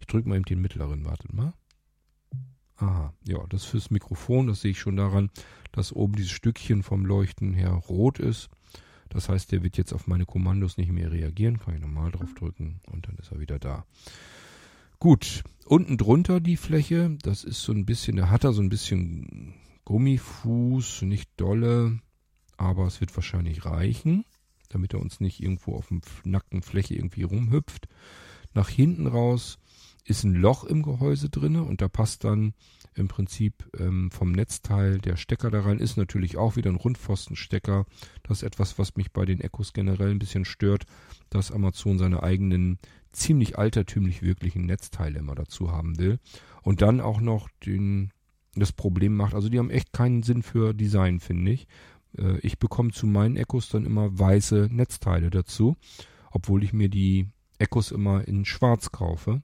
Ich 0.00 0.06
drücke 0.06 0.28
mal 0.28 0.36
eben 0.36 0.44
den 0.44 0.60
mittleren, 0.60 1.04
wartet 1.04 1.32
mal. 1.32 1.54
Aha, 2.76 3.12
ja, 3.26 3.44
das 3.48 3.64
fürs 3.64 3.90
Mikrofon, 3.90 4.46
das 4.46 4.62
sehe 4.62 4.70
ich 4.70 4.80
schon 4.80 4.96
daran, 4.96 5.30
dass 5.72 5.92
oben 5.92 6.16
dieses 6.16 6.32
Stückchen 6.32 6.82
vom 6.82 7.04
Leuchten 7.04 7.52
her 7.52 7.72
rot 7.72 8.18
ist. 8.18 8.48
Das 9.10 9.28
heißt, 9.28 9.52
der 9.52 9.62
wird 9.62 9.76
jetzt 9.76 9.92
auf 9.92 10.06
meine 10.06 10.24
Kommandos 10.24 10.78
nicht 10.78 10.92
mehr 10.92 11.12
reagieren. 11.12 11.58
Kann 11.58 11.74
ich 11.74 11.80
nochmal 11.80 12.10
drauf 12.10 12.32
drücken 12.34 12.80
und 12.86 13.06
dann 13.06 13.16
ist 13.16 13.32
er 13.32 13.40
wieder 13.40 13.58
da. 13.58 13.84
Gut, 14.98 15.44
unten 15.66 15.98
drunter 15.98 16.40
die 16.40 16.56
Fläche, 16.56 17.16
das 17.22 17.44
ist 17.44 17.62
so 17.62 17.72
ein 17.72 17.86
bisschen, 17.86 18.16
da 18.16 18.30
hat 18.30 18.44
er 18.44 18.52
so 18.52 18.62
ein 18.62 18.68
bisschen 18.68 19.54
Gummifuß, 19.84 21.02
nicht 21.02 21.30
dolle, 21.38 22.00
aber 22.56 22.86
es 22.86 23.00
wird 23.00 23.14
wahrscheinlich 23.16 23.64
reichen, 23.64 24.24
damit 24.70 24.94
er 24.94 25.00
uns 25.00 25.20
nicht 25.20 25.42
irgendwo 25.42 25.74
auf 25.74 25.88
dem 25.88 26.00
nackten 26.24 26.62
Fläche 26.62 26.94
irgendwie 26.94 27.24
rumhüpft. 27.24 27.86
Nach 28.54 28.68
hinten 28.68 29.06
raus 29.06 29.58
ist 30.04 30.24
ein 30.24 30.34
Loch 30.34 30.64
im 30.64 30.82
Gehäuse 30.82 31.28
drinne 31.28 31.62
und 31.62 31.82
da 31.82 31.88
passt 31.88 32.24
dann 32.24 32.54
im 32.94 33.08
Prinzip 33.08 33.70
ähm, 33.78 34.10
vom 34.10 34.32
Netzteil 34.32 34.98
der 34.98 35.16
Stecker 35.16 35.50
da 35.50 35.60
rein. 35.60 35.78
Ist 35.78 35.96
natürlich 35.96 36.36
auch 36.36 36.56
wieder 36.56 36.70
ein 36.70 36.76
Rundpfostenstecker. 36.76 37.86
Das 38.22 38.38
ist 38.38 38.42
etwas, 38.42 38.78
was 38.78 38.96
mich 38.96 39.12
bei 39.12 39.24
den 39.24 39.40
Echos 39.40 39.72
generell 39.72 40.10
ein 40.10 40.18
bisschen 40.18 40.44
stört, 40.44 40.84
dass 41.28 41.52
Amazon 41.52 41.98
seine 41.98 42.22
eigenen 42.22 42.78
ziemlich 43.12 43.58
altertümlich 43.58 44.22
wirklichen 44.22 44.66
Netzteile 44.66 45.18
immer 45.18 45.34
dazu 45.34 45.70
haben 45.70 45.98
will. 45.98 46.18
Und 46.62 46.82
dann 46.82 47.00
auch 47.00 47.20
noch 47.20 47.48
den, 47.64 48.10
das 48.54 48.72
Problem 48.72 49.16
macht, 49.16 49.34
also 49.34 49.48
die 49.48 49.58
haben 49.58 49.70
echt 49.70 49.92
keinen 49.92 50.22
Sinn 50.22 50.42
für 50.42 50.74
Design, 50.74 51.20
finde 51.20 51.52
ich. 51.52 51.66
Äh, 52.16 52.38
ich 52.38 52.58
bekomme 52.58 52.92
zu 52.92 53.06
meinen 53.06 53.36
Echos 53.36 53.68
dann 53.68 53.86
immer 53.86 54.18
weiße 54.18 54.68
Netzteile 54.70 55.30
dazu, 55.30 55.76
obwohl 56.30 56.64
ich 56.64 56.72
mir 56.72 56.88
die 56.88 57.28
Echos 57.58 57.90
immer 57.90 58.26
in 58.26 58.44
schwarz 58.44 58.92
kaufe. 58.92 59.42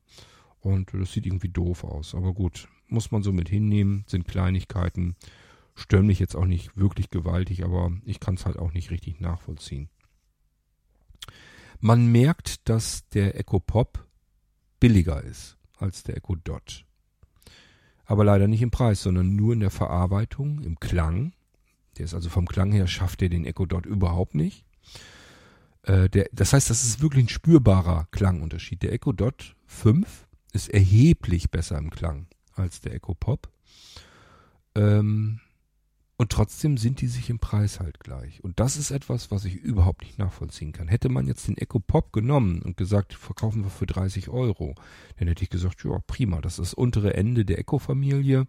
Und 0.61 0.92
das 0.94 1.12
sieht 1.12 1.26
irgendwie 1.26 1.49
doof 1.49 1.85
aus. 1.85 2.14
Aber 2.14 2.32
gut, 2.32 2.68
muss 2.88 3.11
man 3.11 3.23
so 3.23 3.32
mit 3.32 3.49
hinnehmen, 3.49 4.04
sind 4.06 4.26
Kleinigkeiten. 4.26 5.16
Stören 5.75 6.06
mich 6.06 6.18
jetzt 6.18 6.35
auch 6.35 6.46
nicht 6.46 6.76
wirklich 6.76 7.11
gewaltig, 7.11 7.64
aber 7.64 7.92
ich 8.04 8.18
kann 8.18 8.35
es 8.35 8.46
halt 8.46 8.58
auch 8.58 8.73
nicht 8.73 8.90
richtig 8.90 9.20
nachvollziehen. 9.20 9.88
Man 11.80 12.06
merkt, 12.06 12.68
dass 12.68 13.06
der 13.11 13.38
Echo 13.38 13.61
Pop 13.61 14.06
billiger 14.80 15.23
ist 15.23 15.58
als 15.78 16.02
der 16.02 16.16
Echo 16.16 16.37
Dot. 16.37 16.85
Aber 18.06 18.25
leider 18.25 18.49
nicht 18.49 18.62
im 18.62 18.70
Preis, 18.70 19.02
sondern 19.02 19.35
nur 19.35 19.52
in 19.52 19.61
der 19.61 19.70
Verarbeitung, 19.70 20.62
im 20.62 20.78
Klang. 20.80 21.32
Der 21.98 22.04
ist 22.04 22.14
also 22.14 22.28
vom 22.28 22.46
Klang 22.46 22.72
her, 22.72 22.86
schafft 22.86 23.22
er 23.22 23.28
den 23.28 23.44
Echo 23.44 23.66
Dot 23.66 23.86
überhaupt 23.86 24.34
nicht. 24.34 24.64
Äh, 25.82 26.08
der, 26.08 26.28
das 26.32 26.52
heißt, 26.52 26.68
das 26.70 26.84
ist 26.84 27.00
wirklich 27.00 27.26
ein 27.26 27.28
spürbarer 27.28 28.08
Klangunterschied. 28.10 28.82
Der 28.82 28.92
Echo 28.92 29.12
Dot 29.12 29.54
5 29.66 30.26
ist 30.52 30.68
erheblich 30.68 31.50
besser 31.50 31.78
im 31.78 31.90
Klang 31.90 32.26
als 32.54 32.80
der 32.80 32.94
Echo 32.94 33.14
Pop. 33.14 33.48
Ähm, 34.74 35.40
und 36.18 36.32
trotzdem 36.32 36.78
sind 36.78 37.02
die 37.02 37.08
sich 37.08 37.28
im 37.28 37.38
Preis 37.38 37.78
halt 37.78 38.00
gleich. 38.00 38.42
Und 38.42 38.58
das 38.58 38.78
ist 38.78 38.90
etwas, 38.90 39.30
was 39.30 39.44
ich 39.44 39.56
überhaupt 39.56 40.02
nicht 40.02 40.18
nachvollziehen 40.18 40.72
kann. 40.72 40.88
Hätte 40.88 41.10
man 41.10 41.26
jetzt 41.26 41.46
den 41.46 41.58
Echo 41.58 41.78
Pop 41.78 42.12
genommen 42.12 42.62
und 42.62 42.78
gesagt, 42.78 43.12
verkaufen 43.12 43.64
wir 43.64 43.70
für 43.70 43.84
30 43.84 44.30
Euro, 44.30 44.74
dann 45.18 45.28
hätte 45.28 45.42
ich 45.42 45.50
gesagt, 45.50 45.84
ja, 45.84 45.98
prima, 46.06 46.40
das 46.40 46.54
ist 46.54 46.72
das 46.72 46.74
untere 46.74 47.14
Ende 47.14 47.44
der 47.44 47.58
Echo-Familie. 47.58 48.46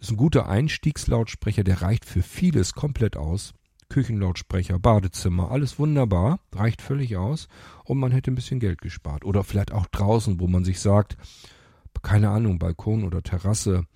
Ist 0.00 0.10
ein 0.10 0.16
guter 0.16 0.48
Einstiegslautsprecher, 0.48 1.64
der 1.64 1.82
reicht 1.82 2.04
für 2.04 2.22
vieles 2.22 2.72
komplett 2.72 3.16
aus. 3.16 3.52
Küchenlautsprecher, 3.88 4.78
Badezimmer, 4.78 5.50
alles 5.50 5.78
wunderbar, 5.78 6.40
reicht 6.52 6.82
völlig 6.82 7.16
aus 7.16 7.48
und 7.84 7.98
man 7.98 8.12
hätte 8.12 8.30
ein 8.30 8.34
bisschen 8.34 8.60
Geld 8.60 8.80
gespart. 8.80 9.24
Oder 9.24 9.44
vielleicht 9.44 9.72
auch 9.72 9.86
draußen, 9.86 10.38
wo 10.40 10.46
man 10.46 10.64
sich 10.64 10.78
sagt, 10.80 11.16
keine 12.02 12.28
Ahnung, 12.30 12.58
Balkon 12.58 13.02
oder 13.02 13.22
Terrasse, 13.22 13.86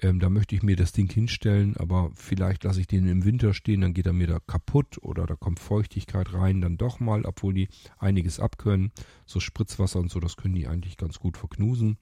ähm, 0.00 0.18
da 0.18 0.30
möchte 0.30 0.54
ich 0.54 0.62
mir 0.62 0.76
das 0.76 0.92
Ding 0.92 1.12
hinstellen, 1.12 1.76
aber 1.76 2.10
vielleicht 2.14 2.64
lasse 2.64 2.80
ich 2.80 2.86
den 2.86 3.06
im 3.06 3.24
Winter 3.24 3.52
stehen, 3.52 3.82
dann 3.82 3.92
geht 3.92 4.06
er 4.06 4.12
mir 4.14 4.28
da 4.28 4.38
kaputt 4.38 4.98
oder 5.02 5.26
da 5.26 5.34
kommt 5.34 5.60
Feuchtigkeit 5.60 6.32
rein, 6.32 6.60
dann 6.62 6.78
doch 6.78 7.00
mal, 7.00 7.26
obwohl 7.26 7.52
die 7.52 7.68
einiges 7.98 8.40
abkönnen. 8.40 8.92
So 9.26 9.40
Spritzwasser 9.40 9.98
und 9.98 10.10
so, 10.10 10.20
das 10.20 10.36
können 10.36 10.54
die 10.54 10.68
eigentlich 10.68 10.96
ganz 10.96 11.18
gut 11.18 11.36
verknusen. 11.36 11.98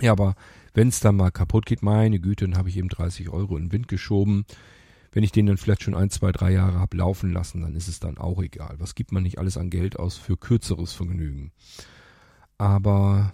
Ja, 0.00 0.12
aber 0.12 0.34
wenn 0.72 0.88
es 0.88 1.00
dann 1.00 1.16
mal 1.16 1.30
kaputt 1.30 1.66
geht, 1.66 1.82
meine 1.82 2.20
Güte, 2.20 2.46
dann 2.46 2.56
habe 2.56 2.68
ich 2.68 2.76
eben 2.76 2.88
30 2.88 3.28
Euro 3.30 3.56
in 3.56 3.64
den 3.64 3.72
Wind 3.72 3.88
geschoben. 3.88 4.44
Wenn 5.12 5.24
ich 5.24 5.32
den 5.32 5.46
dann 5.46 5.56
vielleicht 5.56 5.82
schon 5.82 5.96
ein, 5.96 6.10
zwei, 6.10 6.30
drei 6.30 6.52
Jahre 6.52 6.78
habe 6.78 6.96
laufen 6.96 7.32
lassen, 7.32 7.62
dann 7.62 7.74
ist 7.74 7.88
es 7.88 7.98
dann 7.98 8.18
auch 8.18 8.40
egal. 8.40 8.76
Was 8.78 8.94
gibt 8.94 9.10
man 9.10 9.24
nicht 9.24 9.38
alles 9.38 9.56
an 9.56 9.70
Geld 9.70 9.98
aus 9.98 10.16
für 10.16 10.36
kürzeres 10.36 10.92
Vergnügen? 10.92 11.50
Aber 12.58 13.32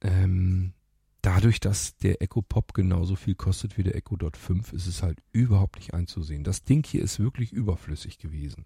ähm, 0.00 0.72
dadurch, 1.20 1.60
dass 1.60 1.96
der 1.96 2.22
Echo 2.22 2.40
Pop 2.40 2.72
genauso 2.72 3.16
viel 3.16 3.34
kostet 3.34 3.76
wie 3.76 3.82
der 3.82 3.96
Echo 3.96 4.16
Dot 4.16 4.36
5, 4.36 4.72
ist 4.72 4.86
es 4.86 5.02
halt 5.02 5.18
überhaupt 5.32 5.76
nicht 5.76 5.92
einzusehen. 5.92 6.44
Das 6.44 6.64
Ding 6.64 6.86
hier 6.86 7.02
ist 7.02 7.18
wirklich 7.18 7.52
überflüssig 7.52 8.18
gewesen. 8.18 8.64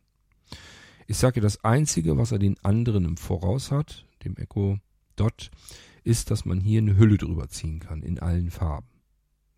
Ich 1.06 1.16
sage, 1.16 1.40
das 1.40 1.64
Einzige, 1.64 2.18
was 2.18 2.32
er 2.32 2.38
den 2.38 2.62
anderen 2.62 3.04
im 3.04 3.16
Voraus 3.16 3.70
hat, 3.72 4.04
dem 4.24 4.36
Echo 4.36 4.78
Dot, 5.16 5.50
ist, 6.08 6.30
dass 6.30 6.44
man 6.44 6.60
hier 6.60 6.80
eine 6.80 6.96
Hülle 6.96 7.18
drüber 7.18 7.48
ziehen 7.48 7.80
kann 7.80 8.02
in 8.02 8.18
allen 8.18 8.50
Farben. 8.50 8.88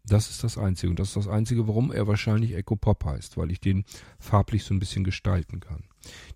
Das 0.05 0.31
ist 0.31 0.43
das 0.43 0.59
Einzige. 0.59 0.91
Und 0.91 0.99
das 0.99 1.09
ist 1.09 1.17
das 1.17 1.29
Einzige, 1.29 1.69
warum 1.69 1.93
er 1.93 2.07
wahrscheinlich 2.07 2.55
Echo 2.55 2.75
Pop 2.77 3.05
heißt, 3.05 3.37
weil 3.37 3.53
ich 3.53 3.61
den 3.61 3.85
farblich 4.19 4.65
so 4.65 4.75
ein 4.75 4.81
bisschen 4.81 5.05
gestalten 5.05 5.61
kann. 5.61 5.85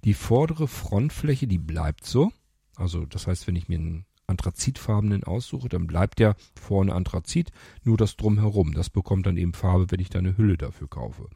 Die 0.05 0.15
vordere 0.15 0.69
Frontfläche, 0.69 1.47
die 1.47 1.59
bleibt 1.59 2.07
so. 2.07 2.31
Also 2.77 3.05
das 3.07 3.27
heißt, 3.27 3.47
wenn 3.47 3.57
ich 3.57 3.69
mir 3.69 3.79
einen 3.79 4.07
anthrazitfarbenen 4.27 5.25
aussuche, 5.25 5.69
dann 5.69 5.87
bleibt 5.87 6.19
der 6.19 6.37
vorne 6.55 6.95
Anthrazit, 6.95 7.51
nur 7.83 7.97
das 7.97 8.17
drumherum. 8.17 8.73
Das 8.73 8.91
bekommt 8.91 9.27
dann 9.27 9.37
eben 9.37 9.53
Farbe, 9.53 9.91
wenn 9.91 10.01
ich 10.01 10.11
da 10.11 10.21
eine 10.21 10.37
Hülle 10.37 10.57
dafür 10.57 10.89
kaufe. 10.89 11.29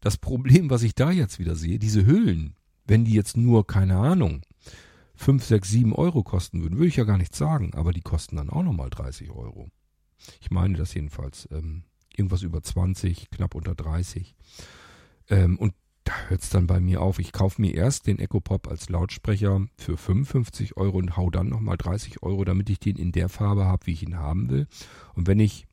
Das 0.00 0.16
Problem, 0.16 0.70
was 0.70 0.82
ich 0.82 0.94
da 0.94 1.10
jetzt 1.10 1.38
wieder 1.38 1.56
sehe, 1.56 1.78
diese 1.78 2.06
Hüllen, 2.06 2.54
wenn 2.86 3.04
die 3.04 3.14
jetzt 3.14 3.36
nur, 3.36 3.66
keine 3.66 3.96
Ahnung, 3.96 4.42
5, 5.18 5.44
6, 5.44 5.68
7 5.68 5.92
Euro 5.94 6.22
kosten 6.22 6.62
würden, 6.62 6.78
würde 6.78 6.88
ich 6.88 6.96
ja 6.96 7.04
gar 7.04 7.18
nichts 7.18 7.36
sagen, 7.36 7.74
aber 7.74 7.92
die 7.92 8.00
kosten 8.00 8.36
dann 8.36 8.50
auch 8.50 8.62
nochmal 8.62 8.88
30 8.88 9.30
Euro. 9.30 9.68
Ich 10.40 10.50
meine 10.50 10.78
das 10.78 10.94
jedenfalls. 10.94 11.48
Ähm, 11.50 11.82
irgendwas 12.16 12.42
über 12.42 12.62
20, 12.62 13.30
knapp 13.30 13.54
unter 13.54 13.74
30. 13.74 14.36
Ähm, 15.28 15.58
und 15.58 15.74
da 16.04 16.14
hört 16.28 16.42
es 16.42 16.50
dann 16.50 16.66
bei 16.66 16.80
mir 16.80 17.02
auf. 17.02 17.18
Ich 17.18 17.32
kaufe 17.32 17.60
mir 17.60 17.74
erst 17.74 18.06
den 18.06 18.18
Echo 18.18 18.40
Pop 18.40 18.68
als 18.68 18.88
Lautsprecher 18.88 19.66
für 19.76 19.96
55 19.96 20.76
Euro 20.76 20.98
und 20.98 21.16
hau 21.16 21.30
dann 21.30 21.48
nochmal 21.48 21.76
30 21.76 22.22
Euro, 22.22 22.44
damit 22.44 22.70
ich 22.70 22.78
den 22.78 22.96
in 22.96 23.12
der 23.12 23.28
Farbe 23.28 23.66
habe, 23.66 23.86
wie 23.86 23.92
ich 23.92 24.04
ihn 24.04 24.16
haben 24.16 24.48
will. 24.48 24.68
Und 25.14 25.26
wenn 25.26 25.40
ich 25.40 25.66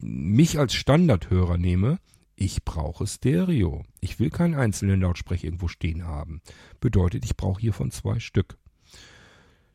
mich 0.00 0.58
als 0.58 0.74
Standardhörer 0.74 1.58
nehme, 1.58 1.98
ich 2.38 2.64
brauche 2.64 3.06
Stereo. 3.06 3.84
Ich 4.00 4.20
will 4.20 4.30
keinen 4.30 4.54
einzelnen 4.54 5.00
Lautsprecher 5.00 5.44
irgendwo 5.44 5.66
stehen 5.66 6.04
haben. 6.04 6.40
Bedeutet, 6.78 7.24
ich 7.24 7.36
brauche 7.36 7.60
hiervon 7.60 7.90
zwei 7.90 8.20
Stück. 8.20 8.58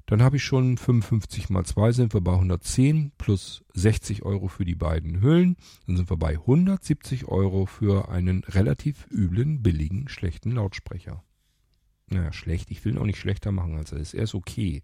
Dann 0.05 0.21
habe 0.21 0.37
ich 0.37 0.43
schon 0.43 0.77
55 0.77 1.49
mal 1.49 1.65
2 1.65 1.91
sind 1.91 2.13
wir 2.13 2.21
bei 2.21 2.33
110 2.33 3.11
plus 3.17 3.63
60 3.73 4.23
Euro 4.23 4.47
für 4.47 4.63
die 4.63 4.75
beiden 4.75 5.21
Hüllen. 5.21 5.57
Dann 5.87 5.97
sind 5.97 6.09
wir 6.09 6.17
bei 6.17 6.31
170 6.31 7.25
Euro 7.27 7.65
für 7.65 8.09
einen 8.09 8.43
relativ 8.45 9.07
üblen, 9.11 9.61
billigen, 9.61 10.07
schlechten 10.07 10.51
Lautsprecher. 10.51 11.23
Naja, 12.07 12.31
schlecht. 12.31 12.71
Ich 12.71 12.83
will 12.85 12.93
ihn 12.93 12.97
auch 12.97 13.05
nicht 13.05 13.19
schlechter 13.19 13.51
machen 13.51 13.75
als 13.75 13.91
er 13.91 13.99
ist. 13.99 14.13
Er 14.13 14.23
ist 14.23 14.35
okay. 14.35 14.83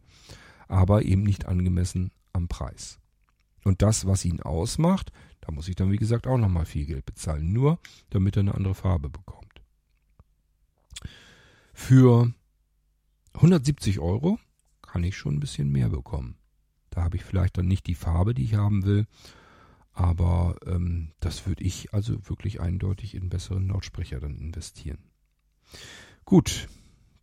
Aber 0.67 1.03
eben 1.03 1.23
nicht 1.23 1.45
angemessen 1.45 2.11
am 2.33 2.47
Preis. 2.47 2.98
Und 3.63 3.81
das, 3.81 4.05
was 4.05 4.25
ihn 4.25 4.41
ausmacht, 4.41 5.11
da 5.41 5.51
muss 5.51 5.67
ich 5.67 5.75
dann 5.75 5.91
wie 5.91 5.97
gesagt 5.97 6.27
auch 6.27 6.37
nochmal 6.37 6.65
viel 6.65 6.85
Geld 6.85 7.05
bezahlen. 7.05 7.51
Nur 7.51 7.79
damit 8.09 8.37
er 8.37 8.41
eine 8.41 8.55
andere 8.55 8.75
Farbe 8.75 9.09
bekommt. 9.09 9.61
Für 11.73 12.33
170 13.33 13.99
Euro 13.99 14.39
kann 14.81 15.03
ich 15.03 15.17
schon 15.17 15.35
ein 15.35 15.39
bisschen 15.39 15.71
mehr 15.71 15.89
bekommen. 15.89 16.37
Da 16.89 17.03
habe 17.03 17.17
ich 17.17 17.23
vielleicht 17.23 17.57
dann 17.57 17.67
nicht 17.67 17.87
die 17.87 17.95
Farbe, 17.95 18.33
die 18.33 18.43
ich 18.43 18.55
haben 18.55 18.83
will, 18.83 19.05
aber 19.93 20.55
ähm, 20.65 21.11
das 21.19 21.45
würde 21.45 21.63
ich 21.63 21.93
also 21.93 22.27
wirklich 22.27 22.59
eindeutig 22.61 23.15
in 23.15 23.29
besseren 23.29 23.67
Lautsprecher 23.67 24.19
dann 24.19 24.35
investieren. 24.35 24.99
Gut, 26.25 26.67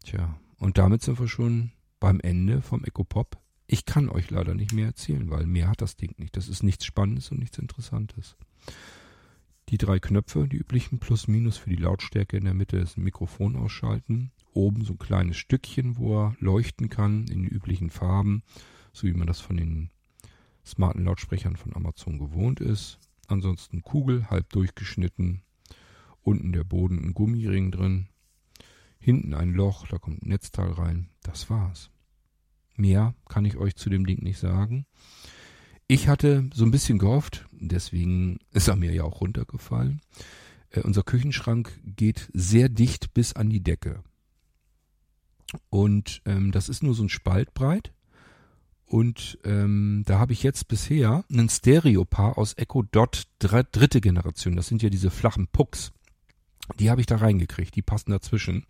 tja, 0.05 0.38
und 0.59 0.78
damit 0.78 1.02
sind 1.02 1.19
wir 1.19 1.28
schon 1.28 1.73
beim 2.00 2.21
Ende 2.21 2.62
vom 2.62 2.85
Echo 2.85 3.05
Pop 3.05 3.38
Ich 3.66 3.85
kann 3.85 4.08
euch 4.08 4.30
leider 4.30 4.54
nicht 4.54 4.73
mehr 4.73 4.87
erzählen, 4.87 5.28
weil 5.30 5.46
mehr 5.46 5.68
hat 5.68 5.82
das 5.82 5.96
Ding 5.96 6.14
nicht. 6.18 6.37
Das 6.37 6.49
ist 6.49 6.62
nichts 6.62 6.85
Spannendes 6.85 7.30
und 7.30 7.38
nichts 7.38 7.58
Interessantes. 7.58 8.37
Die 9.70 9.78
drei 9.78 9.99
Knöpfe, 9.99 10.46
die 10.46 10.58
üblichen 10.58 11.00
Plus 11.00 11.26
Minus 11.26 11.56
für 11.56 11.70
die 11.70 11.76
Lautstärke 11.76 12.37
in 12.37 12.44
der 12.44 12.54
Mitte 12.54 12.76
ist 12.76 12.96
ein 12.96 13.02
Mikrofon 13.02 13.56
ausschalten. 13.56 14.30
Oben 14.52 14.85
so 14.85 14.92
ein 14.92 14.99
kleines 14.99 15.37
Stückchen, 15.37 15.96
wo 15.96 16.16
er 16.16 16.37
leuchten 16.38 16.88
kann 16.88 17.26
in 17.26 17.42
den 17.42 17.49
üblichen 17.49 17.90
Farben, 17.90 18.44
so 18.92 19.08
wie 19.08 19.12
man 19.12 19.26
das 19.26 19.40
von 19.40 19.56
den 19.56 19.90
smarten 20.64 21.04
Lautsprechern 21.04 21.56
von 21.56 21.75
Amazon 21.75 22.18
gewohnt 22.18 22.61
ist. 22.61 23.00
Ansonsten 23.26 23.82
Kugel, 23.82 24.30
halb 24.30 24.49
durchgeschnitten. 24.50 25.42
Unten 26.23 26.52
der 26.52 26.64
Boden 26.64 27.00
ein 27.00 27.14
Gummiring 27.14 27.73
drin. 27.73 28.06
Hinten 29.00 29.35
ein 29.35 29.52
Loch, 29.52 29.88
da 29.88 29.99
kommt 29.99 30.23
ein 30.23 30.28
Netzteil 30.28 30.70
rein. 30.70 31.08
Das 31.23 31.50
war's. 31.50 31.90
Mehr 32.76 33.14
kann 33.28 33.45
ich 33.45 33.56
euch 33.56 33.76
zu 33.76 33.90
dem 33.90 34.06
Ding 34.06 34.23
nicht 34.23 34.38
sagen. 34.38 34.87
Ich 35.88 36.09
hatte 36.09 36.50
so 36.52 36.64
ein 36.64 36.71
bisschen 36.71 36.99
gehofft, 36.99 37.47
deswegen 37.52 38.38
ist 38.52 38.68
er 38.68 38.76
mir 38.76 38.92
ja 38.92 39.04
auch 39.04 39.21
runtergefallen. 39.21 40.00
Äh, 40.71 40.80
unser 40.80 41.02
Küchenschrank 41.02 41.80
geht 41.85 42.28
sehr 42.33 42.68
dicht 42.68 43.14
bis 43.14 43.35
an 43.35 43.50
die 43.50 43.62
Decke. 43.62 44.02
Und 45.71 46.23
ähm, 46.25 46.50
das 46.50 46.68
ist 46.68 46.83
nur 46.83 46.95
so 46.95 47.04
ein 47.04 47.09
Spalt 47.09 47.54
breit. 47.54 47.92
Und 48.85 49.38
ähm, 49.45 50.04
da 50.06 50.18
habe 50.18 50.33
ich 50.33 50.42
jetzt 50.42 50.68
bisher 50.68 51.25
einen 51.30 51.49
Stereopaar 51.49 52.38
aus 52.38 52.54
Echo 52.56 52.83
Dot 52.83 53.25
dritte 53.38 54.00
Generation. 54.00 54.54
Das 54.54 54.68
sind 54.68 54.83
ja 54.83 54.90
diese 54.90 55.11
flachen 55.11 55.49
Pucks. 55.49 55.92
Die 56.78 56.90
habe 56.90 57.00
ich 57.00 57.06
da 57.06 57.16
reingekriegt. 57.16 57.75
Die 57.75 57.82
passen 57.82 58.11
dazwischen. 58.11 58.64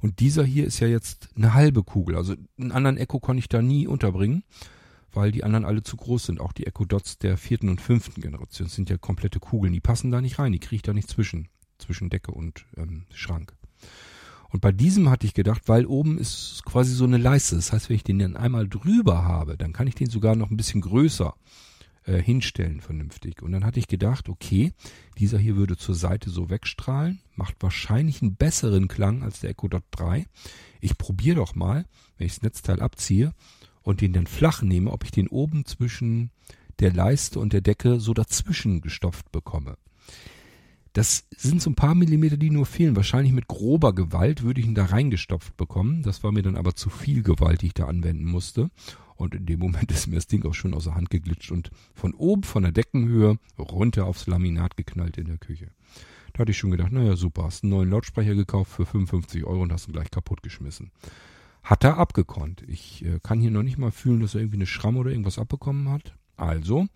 Und 0.00 0.20
dieser 0.20 0.44
hier 0.44 0.66
ist 0.66 0.80
ja 0.80 0.86
jetzt 0.86 1.28
eine 1.36 1.54
halbe 1.54 1.82
Kugel. 1.82 2.16
Also 2.16 2.34
einen 2.58 2.72
anderen 2.72 2.98
Echo 2.98 3.20
konnte 3.20 3.40
ich 3.40 3.48
da 3.48 3.62
nie 3.62 3.86
unterbringen 3.86 4.44
weil 5.14 5.32
die 5.32 5.44
anderen 5.44 5.64
alle 5.64 5.82
zu 5.82 5.96
groß 5.96 6.26
sind. 6.26 6.40
Auch 6.40 6.52
die 6.52 6.66
Echo 6.66 6.84
Dots 6.84 7.18
der 7.18 7.36
vierten 7.36 7.68
und 7.68 7.80
fünften 7.80 8.20
Generation 8.20 8.68
sind 8.68 8.90
ja 8.90 8.98
komplette 8.98 9.40
Kugeln. 9.40 9.72
Die 9.72 9.80
passen 9.80 10.10
da 10.10 10.20
nicht 10.20 10.38
rein, 10.38 10.52
die 10.52 10.58
kriege 10.58 10.76
ich 10.76 10.82
da 10.82 10.92
nicht 10.92 11.08
zwischen, 11.08 11.48
zwischen 11.78 12.10
Decke 12.10 12.32
und 12.32 12.66
ähm, 12.76 13.04
Schrank. 13.12 13.54
Und 14.50 14.60
bei 14.60 14.72
diesem 14.72 15.10
hatte 15.10 15.26
ich 15.26 15.34
gedacht, 15.34 15.62
weil 15.66 15.86
oben 15.86 16.18
ist 16.18 16.62
quasi 16.64 16.92
so 16.94 17.04
eine 17.04 17.18
Leiste. 17.18 17.56
Das 17.56 17.72
heißt, 17.72 17.88
wenn 17.88 17.96
ich 17.96 18.04
den 18.04 18.20
dann 18.20 18.36
einmal 18.36 18.68
drüber 18.68 19.24
habe, 19.24 19.56
dann 19.56 19.72
kann 19.72 19.86
ich 19.86 19.94
den 19.94 20.10
sogar 20.10 20.36
noch 20.36 20.50
ein 20.50 20.56
bisschen 20.56 20.80
größer 20.80 21.34
äh, 22.06 22.20
hinstellen 22.20 22.80
vernünftig. 22.80 23.42
Und 23.42 23.52
dann 23.52 23.64
hatte 23.64 23.78
ich 23.78 23.88
gedacht, 23.88 24.28
okay, 24.28 24.72
dieser 25.18 25.38
hier 25.38 25.56
würde 25.56 25.76
zur 25.76 25.94
Seite 25.94 26.30
so 26.30 26.50
wegstrahlen, 26.50 27.20
macht 27.34 27.56
wahrscheinlich 27.60 28.22
einen 28.22 28.36
besseren 28.36 28.88
Klang 28.88 29.22
als 29.22 29.40
der 29.40 29.50
Echo 29.50 29.68
Dot 29.68 29.84
3. 29.92 30.26
Ich 30.80 30.98
probiere 30.98 31.36
doch 31.36 31.54
mal, 31.54 31.86
wenn 32.18 32.26
ich 32.26 32.34
das 32.34 32.42
Netzteil 32.42 32.80
abziehe 32.80 33.32
und 33.82 34.00
den 34.00 34.12
dann 34.12 34.26
flach 34.26 34.62
nehme, 34.62 34.90
ob 34.90 35.04
ich 35.04 35.10
den 35.10 35.28
oben 35.28 35.64
zwischen 35.64 36.30
der 36.80 36.92
Leiste 36.92 37.38
und 37.38 37.52
der 37.52 37.60
Decke 37.60 38.00
so 38.00 38.14
dazwischen 38.14 38.80
gestopft 38.80 39.30
bekomme. 39.32 39.76
Das 40.92 41.26
sind 41.36 41.60
so 41.60 41.70
ein 41.70 41.74
paar 41.74 41.96
Millimeter, 41.96 42.36
die 42.36 42.50
nur 42.50 42.66
fehlen. 42.66 42.94
Wahrscheinlich 42.94 43.32
mit 43.32 43.48
grober 43.48 43.94
Gewalt 43.94 44.42
würde 44.42 44.60
ich 44.60 44.66
ihn 44.66 44.76
da 44.76 44.84
reingestopft 44.84 45.56
bekommen. 45.56 46.04
Das 46.04 46.22
war 46.22 46.30
mir 46.30 46.42
dann 46.42 46.56
aber 46.56 46.76
zu 46.76 46.88
viel 46.88 47.24
Gewalt, 47.24 47.62
die 47.62 47.66
ich 47.66 47.74
da 47.74 47.86
anwenden 47.86 48.26
musste. 48.26 48.70
Und 49.16 49.34
in 49.34 49.46
dem 49.46 49.60
Moment 49.60 49.90
ist 49.92 50.06
mir 50.06 50.16
das 50.16 50.26
Ding 50.26 50.44
auch 50.44 50.54
schon 50.54 50.74
aus 50.74 50.84
der 50.84 50.94
Hand 50.94 51.10
geglitscht 51.10 51.50
und 51.52 51.70
von 51.94 52.14
oben, 52.14 52.42
von 52.42 52.62
der 52.62 52.72
Deckenhöhe, 52.72 53.38
runter 53.58 54.06
aufs 54.06 54.26
Laminat 54.26 54.76
geknallt 54.76 55.18
in 55.18 55.26
der 55.26 55.38
Küche. 55.38 55.70
Da 56.32 56.40
hatte 56.40 56.50
ich 56.50 56.58
schon 56.58 56.72
gedacht, 56.72 56.90
naja, 56.90 57.14
super, 57.16 57.44
hast 57.44 57.62
einen 57.62 57.70
neuen 57.70 57.90
Lautsprecher 57.90 58.34
gekauft 58.34 58.72
für 58.72 58.86
55 58.86 59.44
Euro 59.44 59.62
und 59.62 59.72
hast 59.72 59.88
ihn 59.88 59.92
gleich 59.92 60.10
kaputt 60.10 60.42
geschmissen 60.42 60.90
hat 61.64 61.82
er 61.82 61.96
abgekonnt. 61.96 62.62
Ich 62.68 63.04
äh, 63.04 63.18
kann 63.22 63.40
hier 63.40 63.50
noch 63.50 63.62
nicht 63.62 63.78
mal 63.78 63.90
fühlen, 63.90 64.20
dass 64.20 64.34
er 64.34 64.42
irgendwie 64.42 64.58
eine 64.58 64.66
Schramme 64.66 65.00
oder 65.00 65.10
irgendwas 65.10 65.38
abbekommen 65.38 65.88
hat. 65.88 66.14
Also, 66.36 66.86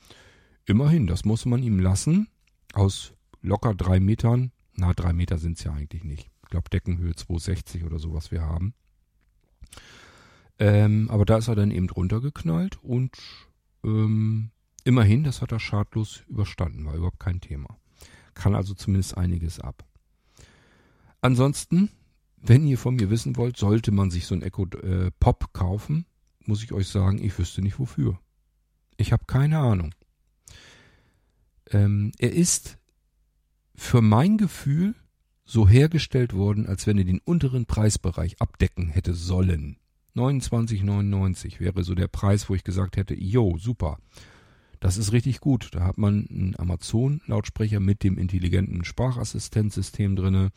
immerhin, 0.67 1.07
das 1.07 1.25
muss 1.25 1.47
man 1.47 1.63
ihm 1.63 1.81
lassen. 1.81 2.29
Aus 2.75 3.15
locker 3.41 3.75
drei 3.75 3.99
Metern, 3.99 4.53
na, 4.77 4.93
drei 4.93 5.15
Meter 5.15 5.39
sind 5.39 5.57
es 5.57 5.65
ja 5.65 5.73
eigentlich 5.73 6.05
nicht. 6.05 6.31
Ich 6.45 6.51
glaube, 6.51 6.69
Deckenhöhe 6.71 7.15
260 7.15 7.85
oder 7.85 7.99
so, 7.99 8.13
was 8.13 8.31
wir 8.31 8.43
haben. 8.43 8.75
Ähm, 10.59 11.09
aber 11.11 11.25
da 11.25 11.39
ist 11.39 11.49
er 11.49 11.55
dann 11.55 11.71
eben 11.71 11.87
drunter 11.87 12.21
geknallt 12.21 12.83
und 12.83 13.17
ähm, 13.85 14.51
immerhin, 14.85 15.25
das 15.25 15.41
hat 15.41 15.53
er 15.53 15.61
schadlos 15.61 16.23
überstanden, 16.29 16.85
war 16.85 16.95
überhaupt 16.95 17.21
kein 17.21 17.41
Thema. 17.41 17.79
Kann 18.35 18.55
also 18.55 18.75
zumindest 18.75 19.17
einiges 19.17 19.61
ab. 19.61 19.85
Ansonsten 21.21 21.91
wenn 22.43 22.67
ihr 22.67 22.79
von 22.79 22.97
mir 22.97 23.11
wissen 23.11 23.37
wollt, 23.37 23.57
sollte 23.57 23.91
man 23.93 24.11
sich 24.11 24.27
so 24.27 24.35
ein 24.35 24.43
Echo 24.43 24.67
äh, 24.67 25.11
Pop 25.19 25.53
kaufen, 25.53 26.07
muss 26.45 26.63
ich 26.63 26.73
euch 26.73 26.89
sagen, 26.89 27.23
ich 27.23 27.39
wüsste 27.39 27.63
nicht 27.63 27.79
wofür. 27.79 28.19
Ich 28.97 29.13
habe 29.13 29.25
keine 29.27 29.59
Ahnung. 29.59 29.95
Ähm, 31.71 32.13
er 32.19 32.33
ist 32.33 32.79
für 33.75 34.01
mein 34.01 34.39
Gefühl 34.39 34.95
so 35.45 35.69
hergestellt 35.69 36.35
worden, 36.35 36.67
als 36.67 36.87
wenn 36.87 36.99
er 36.99 37.05
den 37.05 37.21
unteren 37.21 37.67
Preisbereich 37.67 38.41
abdecken 38.41 38.89
hätte 38.89 39.15
sollen. 39.15 39.79
29,99 40.17 41.61
wäre 41.61 41.85
so 41.85 41.95
der 41.95 42.09
Preis, 42.09 42.49
wo 42.49 42.55
ich 42.55 42.65
gesagt 42.65 42.97
hätte, 42.97 43.15
jo, 43.15 43.57
super. 43.59 43.99
Das 44.81 44.97
ist 44.97 45.13
richtig 45.13 45.41
gut. 45.41 45.71
Da 45.73 45.85
hat 45.85 45.99
man 45.99 46.27
einen 46.31 46.55
Amazon-Lautsprecher 46.59 47.81
mit 47.81 48.05
dem 48.05 48.17
intelligenten 48.17 48.85
Sprachassistenzsystem 48.85 50.17
drinne 50.17 50.51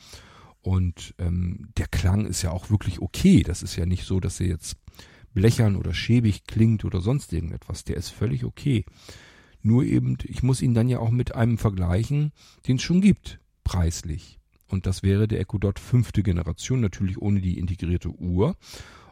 und 0.62 1.16
ähm, 1.18 1.70
der 1.78 1.88
Klang 1.88 2.26
ist 2.26 2.44
ja 2.44 2.52
auch 2.52 2.70
wirklich 2.70 3.02
okay. 3.02 3.44
Das 3.44 3.64
ist 3.64 3.76
ja 3.76 3.86
nicht 3.86 4.06
so, 4.06 4.20
dass 4.20 4.40
er 4.40 4.48
jetzt 4.48 4.78
blechern 5.34 5.76
oder 5.76 5.94
schäbig 5.94 6.46
klingt 6.46 6.86
oder 6.86 7.02
sonst 7.02 7.34
irgendetwas. 7.34 7.84
Der 7.84 7.98
ist 7.98 8.10
völlig 8.10 8.46
okay. 8.46 8.86
Nur 9.64 9.84
eben, 9.84 10.18
ich 10.24 10.44
muss 10.44 10.62
ihn 10.62 10.74
dann 10.74 10.90
ja 10.90 11.00
auch 11.00 11.12
mit 11.12 11.36
einem 11.36 11.58
vergleichen, 11.58 12.32
den 12.68 12.78
es 12.78 12.84
schon 12.84 13.02
gibt, 13.02 13.40
preislich. 13.64 14.40
Und 14.68 14.86
das 14.86 15.04
wäre 15.04 15.28
der 15.28 15.40
Echo 15.40 15.58
Dot 15.58 15.80
fünfte 15.80 16.24
Generation, 16.24 16.80
natürlich 16.80 17.18
ohne 17.18 17.42
die 17.42 17.58
integrierte 17.58 18.10
Uhr. 18.10 18.56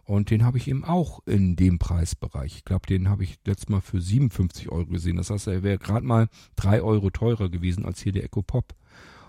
Und 0.10 0.32
den 0.32 0.44
habe 0.44 0.58
ich 0.58 0.68
eben 0.68 0.84
auch 0.84 1.20
in 1.28 1.56
dem 1.56 1.78
Preisbereich. 1.78 2.56
Ich 2.56 2.66
glaube, 2.66 2.88
den 2.88 3.10
habe 3.10 3.24
ich 3.24 3.38
letztes 3.46 3.70
Mal 3.70 3.80
für 3.80 4.02
57 4.02 4.68
Euro 4.70 4.88
gesehen. 4.88 5.18
Das 5.18 5.30
heißt, 5.30 5.46
er 5.46 5.62
wäre 5.62 5.78
gerade 5.78 6.04
mal 6.04 6.30
drei 6.56 6.82
Euro 6.82 7.12
teurer 7.12 7.48
gewesen 7.48 7.86
als 7.86 8.02
hier 8.02 8.12
der 8.12 8.24
Echo 8.24 8.42
Pop. 8.42 8.74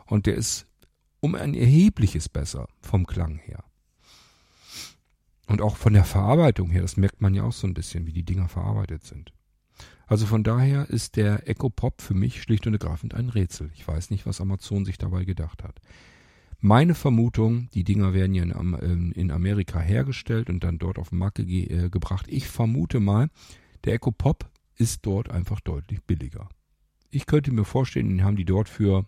Und 0.06 0.24
der 0.24 0.36
ist 0.36 0.66
um 1.20 1.34
ein 1.34 1.52
erhebliches 1.52 2.30
besser 2.30 2.66
vom 2.80 3.06
Klang 3.06 3.36
her. 3.36 3.62
Und 5.48 5.60
auch 5.60 5.76
von 5.76 5.92
der 5.92 6.04
Verarbeitung 6.04 6.70
her, 6.70 6.80
das 6.80 6.96
merkt 6.96 7.20
man 7.20 7.34
ja 7.34 7.42
auch 7.42 7.52
so 7.52 7.66
ein 7.66 7.74
bisschen, 7.74 8.06
wie 8.06 8.14
die 8.14 8.24
Dinger 8.24 8.48
verarbeitet 8.48 9.04
sind. 9.04 9.34
Also 10.06 10.24
von 10.24 10.44
daher 10.44 10.88
ist 10.88 11.16
der 11.16 11.46
Echo 11.46 11.68
Pop 11.68 12.00
für 12.00 12.14
mich 12.14 12.40
schlicht 12.40 12.66
und 12.66 12.72
ergreifend 12.72 13.12
ein 13.12 13.28
Rätsel. 13.28 13.70
Ich 13.74 13.86
weiß 13.86 14.08
nicht, 14.08 14.24
was 14.24 14.40
Amazon 14.40 14.86
sich 14.86 14.96
dabei 14.96 15.24
gedacht 15.24 15.62
hat. 15.62 15.78
Meine 16.60 16.94
Vermutung, 16.94 17.68
die 17.72 17.84
Dinger 17.84 18.12
werden 18.12 18.34
ja 18.34 18.42
in, 18.42 18.52
ähm, 18.52 19.12
in 19.14 19.30
Amerika 19.30 19.80
hergestellt 19.80 20.50
und 20.50 20.62
dann 20.62 20.78
dort 20.78 20.98
auf 20.98 21.10
den 21.10 21.18
Markt 21.18 21.36
ge 21.36 21.64
äh, 21.64 21.90
gebracht. 21.90 22.26
Ich 22.28 22.48
vermute 22.48 23.00
mal, 23.00 23.30
der 23.84 23.94
Echo 23.94 24.10
Pop 24.10 24.50
ist 24.76 25.06
dort 25.06 25.30
einfach 25.30 25.60
deutlich 25.60 26.02
billiger. 26.04 26.48
Ich 27.10 27.26
könnte 27.26 27.52
mir 27.52 27.64
vorstellen, 27.64 28.08
den 28.08 28.24
haben 28.24 28.36
die 28.36 28.44
dort 28.44 28.68
für 28.68 29.06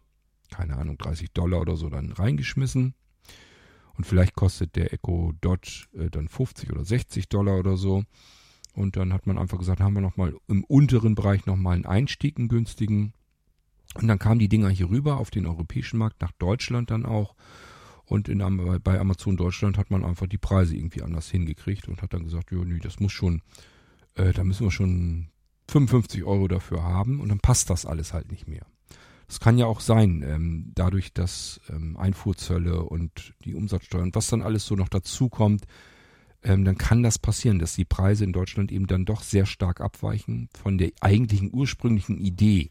keine 0.52 0.76
Ahnung, 0.76 0.98
30 0.98 1.32
Dollar 1.32 1.60
oder 1.60 1.76
so 1.76 1.88
dann 1.88 2.12
reingeschmissen. 2.12 2.94
Und 3.94 4.06
vielleicht 4.06 4.34
kostet 4.34 4.76
der 4.76 4.92
Echo 4.92 5.32
Dodge 5.40 5.86
äh, 5.94 6.08
dann 6.10 6.28
50 6.28 6.70
oder 6.70 6.84
60 6.84 7.28
Dollar 7.28 7.58
oder 7.58 7.76
so. 7.76 8.04
Und 8.74 8.96
dann 8.96 9.12
hat 9.12 9.26
man 9.26 9.38
einfach 9.38 9.58
gesagt, 9.58 9.80
haben 9.80 9.94
wir 9.94 10.00
nochmal 10.00 10.34
im 10.48 10.64
unteren 10.64 11.14
Bereich 11.14 11.44
nochmal 11.46 11.74
einen 11.74 11.86
Einstieg, 11.86 12.38
einen 12.38 12.48
günstigen. 12.48 13.12
Und 13.94 14.08
dann 14.08 14.18
kamen 14.18 14.38
die 14.38 14.48
Dinger 14.48 14.68
hier 14.68 14.90
rüber 14.90 15.18
auf 15.18 15.30
den 15.30 15.46
europäischen 15.46 15.98
Markt, 15.98 16.20
nach 16.20 16.32
Deutschland 16.32 16.90
dann 16.90 17.04
auch. 17.04 17.34
Und 18.04 18.28
in, 18.28 18.38
bei 18.82 18.98
Amazon 18.98 19.36
Deutschland 19.36 19.78
hat 19.78 19.90
man 19.90 20.04
einfach 20.04 20.26
die 20.26 20.38
Preise 20.38 20.76
irgendwie 20.76 21.02
anders 21.02 21.30
hingekriegt 21.30 21.88
und 21.88 22.02
hat 22.02 22.12
dann 22.12 22.24
gesagt, 22.24 22.50
ja, 22.52 22.58
nee, 22.64 22.78
das 22.78 23.00
muss 23.00 23.12
schon, 23.12 23.42
äh, 24.14 24.32
da 24.32 24.44
müssen 24.44 24.66
wir 24.66 24.70
schon 24.70 25.28
55 25.68 26.24
Euro 26.24 26.48
dafür 26.48 26.82
haben 26.82 27.20
und 27.20 27.28
dann 27.28 27.40
passt 27.40 27.70
das 27.70 27.86
alles 27.86 28.12
halt 28.12 28.30
nicht 28.30 28.48
mehr. 28.48 28.66
Es 29.28 29.40
kann 29.40 29.56
ja 29.56 29.64
auch 29.64 29.80
sein, 29.80 30.22
ähm, 30.26 30.72
dadurch, 30.74 31.14
dass 31.14 31.60
ähm, 31.70 31.96
Einfuhrzölle 31.96 32.82
und 32.82 33.32
die 33.44 33.54
Umsatzsteuer 33.54 34.02
und 34.02 34.14
was 34.14 34.26
dann 34.26 34.42
alles 34.42 34.66
so 34.66 34.74
noch 34.74 34.90
dazukommt, 34.90 35.64
ähm, 36.42 36.64
dann 36.64 36.76
kann 36.76 37.02
das 37.02 37.18
passieren, 37.18 37.58
dass 37.58 37.74
die 37.74 37.84
Preise 37.84 38.24
in 38.24 38.32
Deutschland 38.32 38.72
eben 38.72 38.86
dann 38.86 39.04
doch 39.04 39.22
sehr 39.22 39.46
stark 39.46 39.80
abweichen 39.80 40.48
von 40.52 40.76
der 40.76 40.90
eigentlichen 41.00 41.50
ursprünglichen 41.52 42.18
Idee. 42.18 42.70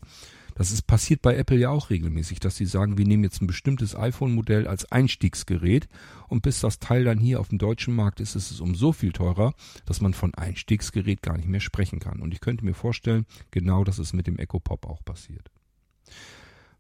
Das 0.55 0.71
ist 0.71 0.83
passiert 0.83 1.21
bei 1.21 1.35
Apple 1.35 1.57
ja 1.57 1.69
auch 1.69 1.89
regelmäßig, 1.89 2.39
dass 2.39 2.55
sie 2.55 2.65
sagen, 2.65 2.97
wir 2.97 3.05
nehmen 3.05 3.23
jetzt 3.23 3.41
ein 3.41 3.47
bestimmtes 3.47 3.95
iPhone-Modell 3.95 4.67
als 4.67 4.91
Einstiegsgerät 4.91 5.87
und 6.27 6.41
bis 6.41 6.59
das 6.59 6.79
Teil 6.79 7.03
dann 7.03 7.19
hier 7.19 7.39
auf 7.39 7.49
dem 7.49 7.57
deutschen 7.57 7.95
Markt 7.95 8.19
ist, 8.19 8.35
ist 8.35 8.51
es 8.51 8.61
um 8.61 8.75
so 8.75 8.93
viel 8.93 9.11
teurer, 9.11 9.53
dass 9.85 10.01
man 10.01 10.13
von 10.13 10.33
Einstiegsgerät 10.35 11.21
gar 11.21 11.37
nicht 11.37 11.47
mehr 11.47 11.59
sprechen 11.59 11.99
kann. 11.99 12.19
Und 12.19 12.33
ich 12.33 12.41
könnte 12.41 12.65
mir 12.65 12.73
vorstellen, 12.73 13.25
genau 13.51 13.83
das 13.83 13.99
ist 13.99 14.13
mit 14.13 14.27
dem 14.27 14.37
Echo 14.37 14.59
Pop 14.59 14.85
auch 14.85 15.03
passiert. 15.03 15.49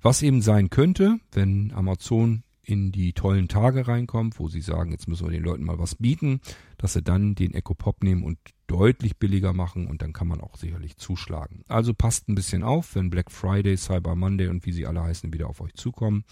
Was 0.01 0.21
eben 0.21 0.41
sein 0.41 0.69
könnte, 0.69 1.19
wenn 1.31 1.71
Amazon 1.73 2.43
in 2.63 2.91
die 2.91 3.13
tollen 3.13 3.47
Tage 3.47 3.87
reinkommt, 3.87 4.39
wo 4.39 4.47
sie 4.47 4.61
sagen, 4.61 4.91
jetzt 4.91 5.07
müssen 5.07 5.25
wir 5.25 5.31
den 5.31 5.43
Leuten 5.43 5.63
mal 5.63 5.79
was 5.79 5.95
bieten, 5.95 6.41
dass 6.77 6.93
sie 6.93 7.01
dann 7.01 7.35
den 7.35 7.53
Echo 7.53 7.73
Pop 7.73 8.03
nehmen 8.03 8.23
und 8.23 8.37
deutlich 8.71 9.17
billiger 9.17 9.51
machen 9.51 9.85
und 9.85 10.01
dann 10.01 10.13
kann 10.13 10.29
man 10.29 10.39
auch 10.39 10.55
sicherlich 10.55 10.95
zuschlagen. 10.95 11.65
Also 11.67 11.93
passt 11.93 12.29
ein 12.29 12.35
bisschen 12.35 12.63
auf, 12.63 12.95
wenn 12.95 13.09
Black 13.09 13.29
Friday, 13.29 13.75
Cyber 13.75 14.15
Monday 14.15 14.47
und 14.47 14.65
wie 14.65 14.71
sie 14.71 14.87
alle 14.87 15.03
heißen 15.03 15.33
wieder 15.33 15.49
auf 15.49 15.59
euch 15.59 15.73
zukommen. 15.73 16.23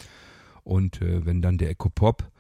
Und 0.64 1.02
äh, 1.02 1.26
wenn 1.26 1.42
dann 1.42 1.58
der 1.58 1.70
Ecopop 1.70 2.32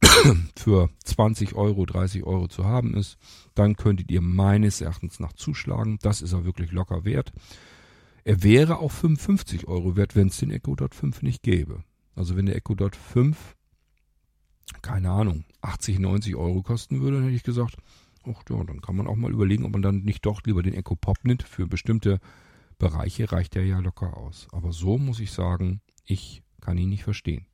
für 0.56 0.88
20 1.04 1.56
Euro, 1.56 1.84
30 1.84 2.22
Euro 2.22 2.46
zu 2.46 2.64
haben 2.64 2.94
ist, 2.94 3.18
dann 3.56 3.74
könntet 3.74 4.12
ihr 4.12 4.20
meines 4.20 4.80
Erachtens 4.80 5.18
nach 5.18 5.32
zuschlagen. 5.32 5.98
Das 6.00 6.22
ist 6.22 6.32
er 6.32 6.44
wirklich 6.44 6.70
locker 6.70 7.04
wert. 7.04 7.32
Er 8.22 8.44
wäre 8.44 8.78
auch 8.78 8.92
55 8.92 9.66
Euro 9.66 9.96
wert, 9.96 10.14
wenn 10.14 10.28
es 10.28 10.36
den 10.36 10.52
Echo 10.52 10.76
Dot 10.76 10.94
5 10.94 11.22
nicht 11.22 11.42
gäbe. 11.42 11.82
Also 12.14 12.36
wenn 12.36 12.46
der 12.46 12.54
Echo 12.54 12.76
Dot 12.76 12.94
5, 12.94 13.56
keine 14.80 15.10
Ahnung, 15.10 15.44
80, 15.60 15.98
90 15.98 16.36
Euro 16.36 16.62
kosten 16.62 17.00
würde, 17.00 17.16
dann 17.16 17.24
hätte 17.24 17.36
ich 17.36 17.42
gesagt, 17.42 17.76
ach 18.26 18.42
ja, 18.48 18.64
dann 18.64 18.80
kann 18.80 18.96
man 18.96 19.06
auch 19.06 19.16
mal 19.16 19.32
überlegen, 19.32 19.64
ob 19.64 19.72
man 19.72 19.82
dann 19.82 20.02
nicht 20.02 20.24
doch 20.26 20.42
lieber 20.44 20.62
den 20.62 20.74
Echo 20.74 20.96
Pop 20.96 21.18
nimmt. 21.24 21.42
Für 21.42 21.66
bestimmte 21.66 22.20
Bereiche 22.78 23.30
reicht 23.32 23.54
der 23.54 23.64
ja 23.64 23.78
locker 23.78 24.16
aus. 24.16 24.48
Aber 24.52 24.72
so 24.72 24.98
muss 24.98 25.20
ich 25.20 25.32
sagen, 25.32 25.80
ich 26.04 26.42
kann 26.60 26.78
ihn 26.78 26.88
nicht 26.88 27.04
verstehen. 27.04 27.46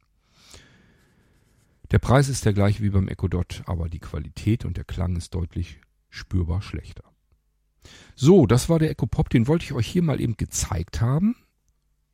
Der 1.90 1.98
Preis 1.98 2.28
ist 2.28 2.44
der 2.44 2.52
gleiche 2.52 2.83
wie 2.83 2.90
beim 2.90 3.09
Echo 3.09 3.26
Dot, 3.26 3.62
aber 3.66 3.88
die 3.88 3.98
Qualität 3.98 4.64
und 4.64 4.76
der 4.76 4.85
Klang 4.85 5.16
ist 5.16 5.35
deutlich 5.35 5.80
spürbar 6.09 6.62
schlechter. 6.62 7.04
So, 8.14 8.46
das 8.46 8.68
war 8.68 8.78
der 8.78 8.90
Echo 8.90 9.06
Pop, 9.06 9.28
den 9.28 9.48
wollte 9.48 9.64
ich 9.64 9.72
euch 9.72 9.87
hier 9.87 10.02
mal 10.02 10.20
eben 10.20 10.37
gezeigt 10.37 11.00
haben. 11.00 11.35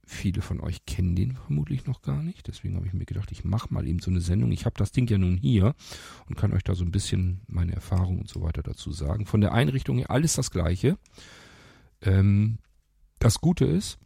Viele 0.09 0.41
von 0.41 0.61
euch 0.61 0.87
kennen 0.87 1.17
den 1.17 1.33
vermutlich 1.33 1.87
noch 1.87 2.01
gar 2.01 2.23
nicht, 2.23 2.47
deswegen 2.47 2.77
habe 2.77 2.87
ich 2.87 2.93
mir 2.93 3.07
gedacht, 3.07 3.33
ich 3.33 3.45
mache 3.45 3.75
mal 3.75 3.89
eben 3.89 3.99
so 3.99 4.09
eine 4.09 4.21
Sendung. 4.21 4.53
Ich 4.53 4.65
habe 4.65 4.77
das 4.79 4.93
Ding 4.93 5.09
ja 5.09 5.19
nun 5.19 5.37
hier 5.37 5.75
und 6.29 6.37
kann 6.37 6.53
euch 6.53 6.63
da 6.63 6.77
so 6.77 6.85
ein 6.85 6.93
bisschen 6.93 7.41
meine 7.49 7.73
Erfahrungen 7.73 8.21
und 8.21 8.29
so 8.29 8.41
weiter 8.41 8.63
dazu 8.63 8.93
sagen. 8.93 9.27
Von 9.27 9.41
der 9.41 9.53
Einrichtung 9.53 9.99
her 9.99 10.11
alles 10.11 10.35
das 10.35 10.53
gleiche. 10.53 10.97
Ähm, 12.03 12.59
das 13.19 13.41
Gute 13.41 13.65
ist, 13.65 13.99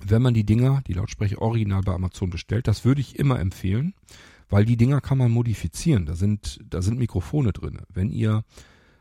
wenn 0.00 0.22
man 0.22 0.32
die 0.32 0.46
Dinger, 0.46 0.80
die 0.86 0.92
Lautsprecher 0.92 1.42
original 1.42 1.82
bei 1.82 1.92
Amazon 1.92 2.30
bestellt, 2.30 2.68
das 2.68 2.84
würde 2.84 3.00
ich 3.00 3.18
immer 3.18 3.40
empfehlen, 3.40 3.94
weil 4.48 4.64
die 4.64 4.76
Dinger 4.76 5.00
kann 5.00 5.18
man 5.18 5.32
modifizieren. 5.32 6.06
Da 6.06 6.14
sind, 6.14 6.60
da 6.70 6.82
sind 6.82 7.00
Mikrofone 7.00 7.52
drin. 7.52 7.80
Wenn 7.88 8.12
ihr 8.12 8.44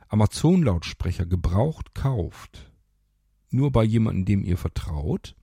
Amazon-Lautsprecher 0.07 1.27
gebraucht 1.27 1.93
kauft, 1.93 2.71
nur 3.51 3.71
bei 3.71 3.83
jemandem, 3.83 4.25
dem 4.25 4.43
ihr 4.43 4.57
vertraut, 4.57 5.35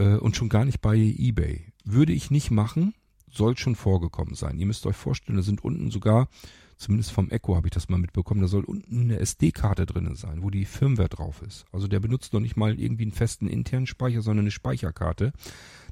äh, 0.00 0.16
und 0.16 0.36
schon 0.36 0.48
gar 0.48 0.64
nicht 0.64 0.80
bei 0.80 0.96
eBay, 0.96 1.66
würde 1.84 2.12
ich 2.12 2.30
nicht 2.30 2.50
machen, 2.50 2.94
soll 3.30 3.56
schon 3.56 3.76
vorgekommen 3.76 4.34
sein. 4.34 4.58
Ihr 4.58 4.66
müsst 4.66 4.86
euch 4.86 4.96
vorstellen, 4.96 5.36
da 5.36 5.42
sind 5.42 5.62
unten 5.62 5.90
sogar, 5.90 6.28
zumindest 6.76 7.12
vom 7.12 7.30
Echo 7.30 7.54
habe 7.54 7.68
ich 7.68 7.72
das 7.72 7.88
mal 7.88 7.98
mitbekommen, 7.98 8.40
da 8.40 8.48
soll 8.48 8.64
unten 8.64 9.02
eine 9.02 9.20
SD-Karte 9.20 9.86
drin 9.86 10.14
sein, 10.16 10.42
wo 10.42 10.50
die 10.50 10.64
Firmware 10.64 11.08
drauf 11.08 11.42
ist. 11.42 11.64
Also 11.70 11.86
der 11.86 12.00
benutzt 12.00 12.32
noch 12.32 12.40
nicht 12.40 12.56
mal 12.56 12.80
irgendwie 12.80 13.04
einen 13.04 13.12
festen 13.12 13.46
internen 13.46 13.86
Speicher, 13.86 14.22
sondern 14.22 14.44
eine 14.44 14.50
Speicherkarte. 14.50 15.32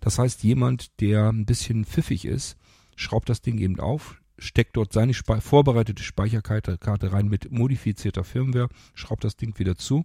Das 0.00 0.18
heißt, 0.18 0.42
jemand, 0.42 1.00
der 1.00 1.28
ein 1.28 1.46
bisschen 1.46 1.84
pfiffig 1.84 2.24
ist, 2.24 2.56
schraubt 2.96 3.28
das 3.28 3.42
Ding 3.42 3.58
eben 3.58 3.78
auf, 3.78 4.20
steckt 4.38 4.76
dort 4.76 4.92
seine 4.92 5.14
Spe 5.14 5.40
vorbereitete 5.40 6.02
Speicherkarte 6.02 7.12
rein 7.12 7.28
mit 7.28 7.52
modifizierter 7.52 8.24
Firmware, 8.24 8.68
schraubt 8.94 9.24
das 9.24 9.36
Ding 9.36 9.58
wieder 9.58 9.76
zu 9.76 10.04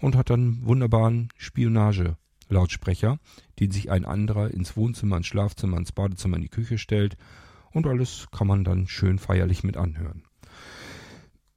und 0.00 0.16
hat 0.16 0.30
dann 0.30 0.64
wunderbaren 0.64 1.28
Spionage-Lautsprecher, 2.48 3.18
den 3.60 3.70
sich 3.70 3.90
ein 3.90 4.04
anderer 4.04 4.50
ins 4.50 4.76
Wohnzimmer, 4.76 5.18
ins 5.18 5.26
Schlafzimmer, 5.26 5.76
ins 5.76 5.92
Badezimmer, 5.92 6.36
in 6.36 6.42
die 6.42 6.48
Küche 6.48 6.78
stellt 6.78 7.16
und 7.70 7.86
alles 7.86 8.26
kann 8.32 8.46
man 8.46 8.64
dann 8.64 8.88
schön 8.88 9.18
feierlich 9.18 9.62
mit 9.62 9.76
anhören. 9.76 10.24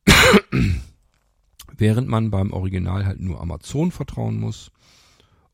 Während 1.77 2.07
man 2.07 2.29
beim 2.29 2.51
Original 2.51 3.05
halt 3.05 3.19
nur 3.19 3.41
Amazon 3.41 3.91
vertrauen 3.91 4.39
muss. 4.39 4.71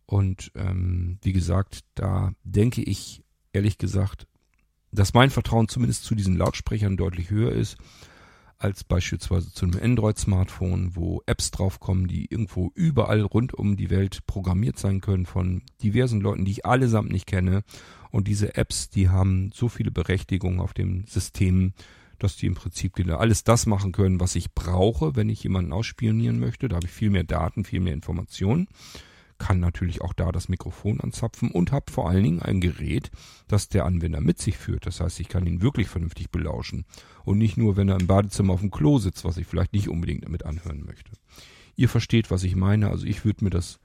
Und 0.06 0.52
ähm, 0.56 1.20
wie 1.22 1.34
gesagt, 1.34 1.82
da 1.96 2.34
denke 2.44 2.82
ich 2.82 3.24
ehrlich 3.54 3.78
gesagt, 3.78 4.28
dass 4.92 5.14
mein 5.14 5.30
Vertrauen 5.30 5.68
zumindest 5.68 6.06
zu 6.06 6.16
diesen 6.16 6.38
Lautsprechern 6.38 6.98
deutlich 6.98 7.30
höher 7.30 7.52
ist 7.52 7.78
als 8.60 8.84
beispielsweise 8.84 9.52
zu 9.52 9.66
einem 9.66 9.80
Android-Smartphone, 9.82 10.96
wo 10.96 11.22
Apps 11.26 11.52
draufkommen, 11.52 12.08
die 12.08 12.26
irgendwo 12.26 12.72
überall 12.74 13.22
rund 13.22 13.54
um 13.54 13.78
die 13.78 13.90
Welt 13.90 14.26
programmiert 14.26 14.80
sein 14.80 15.02
können 15.02 15.26
von 15.26 15.62
diversen 15.84 16.22
Leuten, 16.22 16.46
die 16.46 16.52
ich 16.52 16.66
allesamt 16.66 17.12
nicht 17.12 17.28
kenne. 17.28 17.64
Und 18.10 18.28
diese 18.28 18.56
Apps, 18.56 18.90
die 18.90 19.10
haben 19.10 19.52
so 19.54 19.70
viele 19.70 19.92
Berechtigungen 19.92 20.60
auf 20.60 20.74
dem 20.74 21.06
System, 21.06 21.74
dass 22.20 22.36
die 22.36 22.48
im 22.48 22.56
Prinzip 22.56 22.94
alles 23.12 23.44
das 23.44 23.68
machen 23.68 23.92
können, 23.92 24.20
was 24.20 24.36
ich 24.36 24.54
brauche, 24.54 25.16
wenn 25.16 25.30
ich 25.30 25.44
jemanden 25.44 25.72
ausspionieren 25.72 26.40
möchte. 26.40 26.68
Da 26.68 26.78
habe 26.78 26.88
ich 26.88 26.92
viel 26.92 27.12
mehr 27.12 27.24
Daten, 27.24 27.64
viel 27.64 27.80
mehr 27.80 27.94
Informationen 27.94 28.68
kann 29.38 29.60
natürlich 29.60 30.02
auch 30.02 30.14
da 30.14 30.32
das 30.32 30.50
Mikrofon 30.50 31.00
anzapfen 31.00 31.52
und 31.52 31.72
habe 31.72 31.92
vor 31.92 32.10
allen 32.10 32.24
Dingen 32.24 32.42
ein 32.42 32.62
Gerät, 32.62 33.12
das 33.48 33.70
der 33.70 33.86
Anwender 33.86 34.22
mit 34.22 34.40
sich 34.40 34.58
führt. 34.58 34.86
Das 34.86 35.00
heißt, 35.00 35.20
ich 35.20 35.30
kann 35.30 35.46
ihn 35.46 35.62
wirklich 35.62 35.88
vernünftig 35.88 36.32
belauschen 36.32 36.86
und 37.26 37.38
nicht 37.38 37.58
nur, 37.58 37.78
wenn 37.78 37.90
er 37.90 38.00
im 38.00 38.08
Badezimmer 38.08 38.54
auf 38.54 38.62
dem 38.62 38.72
Klo 38.72 39.00
sitzt, 39.00 39.26
was 39.26 39.38
ich 39.38 39.48
vielleicht 39.48 39.74
nicht 39.74 39.90
unbedingt 39.90 40.26
damit 40.26 40.46
anhören 40.46 40.84
möchte. 40.86 41.12
Ihr 41.76 41.90
versteht, 41.90 42.32
was 42.32 42.44
ich 42.44 42.56
meine. 42.56 42.90
Also 42.90 43.06
ich 43.06 43.26
würde 43.26 43.44
mir 43.44 43.50
das 43.50 43.80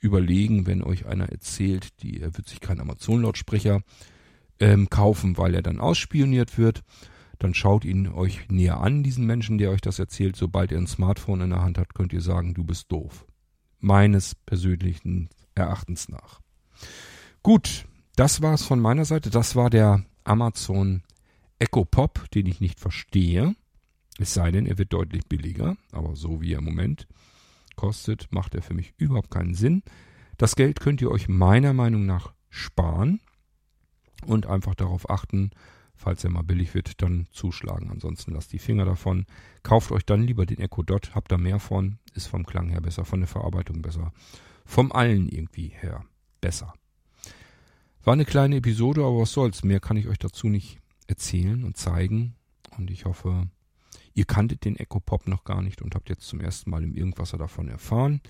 überlegen, 0.00 0.66
wenn 0.66 0.82
euch 0.82 1.06
einer 1.06 1.28
erzählt, 1.28 2.02
die, 2.02 2.20
er 2.20 2.36
wird 2.36 2.48
sich 2.48 2.60
keinen 2.60 2.80
Amazon-Lautsprecher 2.80 3.82
ähm, 4.60 4.88
kaufen, 4.88 5.36
weil 5.36 5.54
er 5.54 5.62
dann 5.62 5.80
ausspioniert 5.80 6.56
wird. 6.56 6.82
Dann 7.38 7.54
schaut 7.54 7.84
ihn 7.84 8.08
euch 8.08 8.48
näher 8.48 8.80
an, 8.80 9.02
diesen 9.02 9.26
Menschen, 9.26 9.58
der 9.58 9.70
euch 9.70 9.80
das 9.80 9.98
erzählt. 9.98 10.34
Sobald 10.34 10.72
er 10.72 10.78
ein 10.78 10.86
Smartphone 10.86 11.42
in 11.42 11.50
der 11.50 11.62
Hand 11.62 11.78
hat, 11.78 11.94
könnt 11.94 12.12
ihr 12.12 12.20
sagen, 12.20 12.54
du 12.54 12.64
bist 12.64 12.90
doof 12.90 13.27
meines 13.80 14.34
persönlichen 14.34 15.28
Erachtens 15.54 16.08
nach. 16.08 16.40
Gut, 17.42 17.86
das 18.16 18.42
war's 18.42 18.62
von 18.62 18.80
meiner 18.80 19.04
Seite. 19.04 19.30
Das 19.30 19.56
war 19.56 19.70
der 19.70 20.04
Amazon 20.24 21.02
Echo 21.58 21.84
Pop, 21.84 22.30
den 22.32 22.46
ich 22.46 22.60
nicht 22.60 22.78
verstehe. 22.80 23.54
Es 24.18 24.34
sei 24.34 24.50
denn, 24.50 24.66
er 24.66 24.78
wird 24.78 24.92
deutlich 24.92 25.26
billiger, 25.26 25.76
aber 25.92 26.16
so 26.16 26.40
wie 26.40 26.52
er 26.52 26.58
im 26.58 26.64
Moment 26.64 27.06
kostet, 27.76 28.28
macht 28.32 28.54
er 28.54 28.62
für 28.62 28.74
mich 28.74 28.92
überhaupt 28.96 29.30
keinen 29.30 29.54
Sinn. 29.54 29.82
Das 30.36 30.56
Geld 30.56 30.80
könnt 30.80 31.00
ihr 31.00 31.10
euch 31.10 31.28
meiner 31.28 31.72
Meinung 31.72 32.06
nach 32.06 32.32
sparen 32.48 33.20
und 34.26 34.46
einfach 34.46 34.74
darauf 34.74 35.08
achten, 35.10 35.50
falls 36.08 36.24
er 36.24 36.30
mal 36.30 36.42
billig 36.42 36.72
wird, 36.72 37.02
dann 37.02 37.26
zuschlagen. 37.32 37.90
Ansonsten 37.90 38.32
lasst 38.32 38.54
die 38.54 38.58
Finger 38.58 38.86
davon. 38.86 39.26
Kauft 39.62 39.92
euch 39.92 40.06
dann 40.06 40.22
lieber 40.22 40.46
den 40.46 40.58
Echo 40.58 40.82
Dot, 40.82 41.14
habt 41.14 41.30
da 41.30 41.36
mehr 41.36 41.58
von, 41.58 41.98
ist 42.14 42.28
vom 42.28 42.46
Klang 42.46 42.70
her 42.70 42.80
besser, 42.80 43.04
von 43.04 43.20
der 43.20 43.28
Verarbeitung 43.28 43.82
besser, 43.82 44.14
vom 44.64 44.90
allen 44.90 45.28
irgendwie 45.28 45.68
her 45.68 46.06
besser. 46.40 46.72
War 48.04 48.14
eine 48.14 48.24
kleine 48.24 48.56
Episode, 48.56 49.02
aber 49.02 49.18
was 49.18 49.32
soll's, 49.32 49.64
mehr 49.64 49.80
kann 49.80 49.98
ich 49.98 50.08
euch 50.08 50.18
dazu 50.18 50.48
nicht 50.48 50.78
erzählen 51.08 51.62
und 51.62 51.76
zeigen 51.76 52.36
und 52.78 52.90
ich 52.90 53.04
hoffe, 53.04 53.46
ihr 54.14 54.24
kanntet 54.24 54.64
den 54.64 54.76
Echo 54.76 55.00
Pop 55.00 55.28
noch 55.28 55.44
gar 55.44 55.60
nicht 55.60 55.82
und 55.82 55.94
habt 55.94 56.08
jetzt 56.08 56.26
zum 56.26 56.40
ersten 56.40 56.70
Mal 56.70 56.84
im 56.84 56.94
Irgendwasser 56.94 57.36
davon 57.36 57.68
erfahren. 57.68 58.22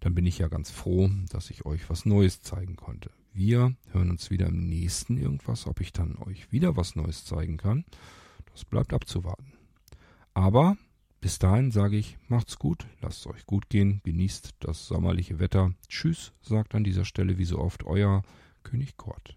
Dann 0.00 0.14
bin 0.14 0.26
ich 0.26 0.36
ja 0.36 0.48
ganz 0.48 0.70
froh, 0.70 1.08
dass 1.30 1.48
ich 1.48 1.64
euch 1.64 1.88
was 1.88 2.04
Neues 2.04 2.42
zeigen 2.42 2.76
konnte. 2.76 3.10
Wir 3.36 3.74
hören 3.90 4.10
uns 4.10 4.30
wieder 4.30 4.46
im 4.46 4.68
nächsten 4.68 5.18
irgendwas. 5.18 5.66
Ob 5.66 5.80
ich 5.80 5.92
dann 5.92 6.16
euch 6.18 6.52
wieder 6.52 6.76
was 6.76 6.94
Neues 6.94 7.24
zeigen 7.24 7.56
kann, 7.56 7.84
das 8.52 8.64
bleibt 8.64 8.94
abzuwarten. 8.94 9.52
Aber 10.34 10.76
bis 11.20 11.40
dahin 11.40 11.72
sage 11.72 11.96
ich, 11.96 12.16
macht's 12.28 12.60
gut, 12.60 12.86
lasst 13.00 13.20
es 13.20 13.26
euch 13.26 13.44
gut 13.44 13.68
gehen, 13.68 14.00
genießt 14.04 14.50
das 14.60 14.86
sommerliche 14.86 15.40
Wetter. 15.40 15.74
Tschüss, 15.88 16.32
sagt 16.42 16.76
an 16.76 16.84
dieser 16.84 17.04
Stelle 17.04 17.36
wie 17.36 17.44
so 17.44 17.58
oft 17.58 17.82
euer 17.82 18.22
König 18.62 18.96
Kort. 18.96 19.36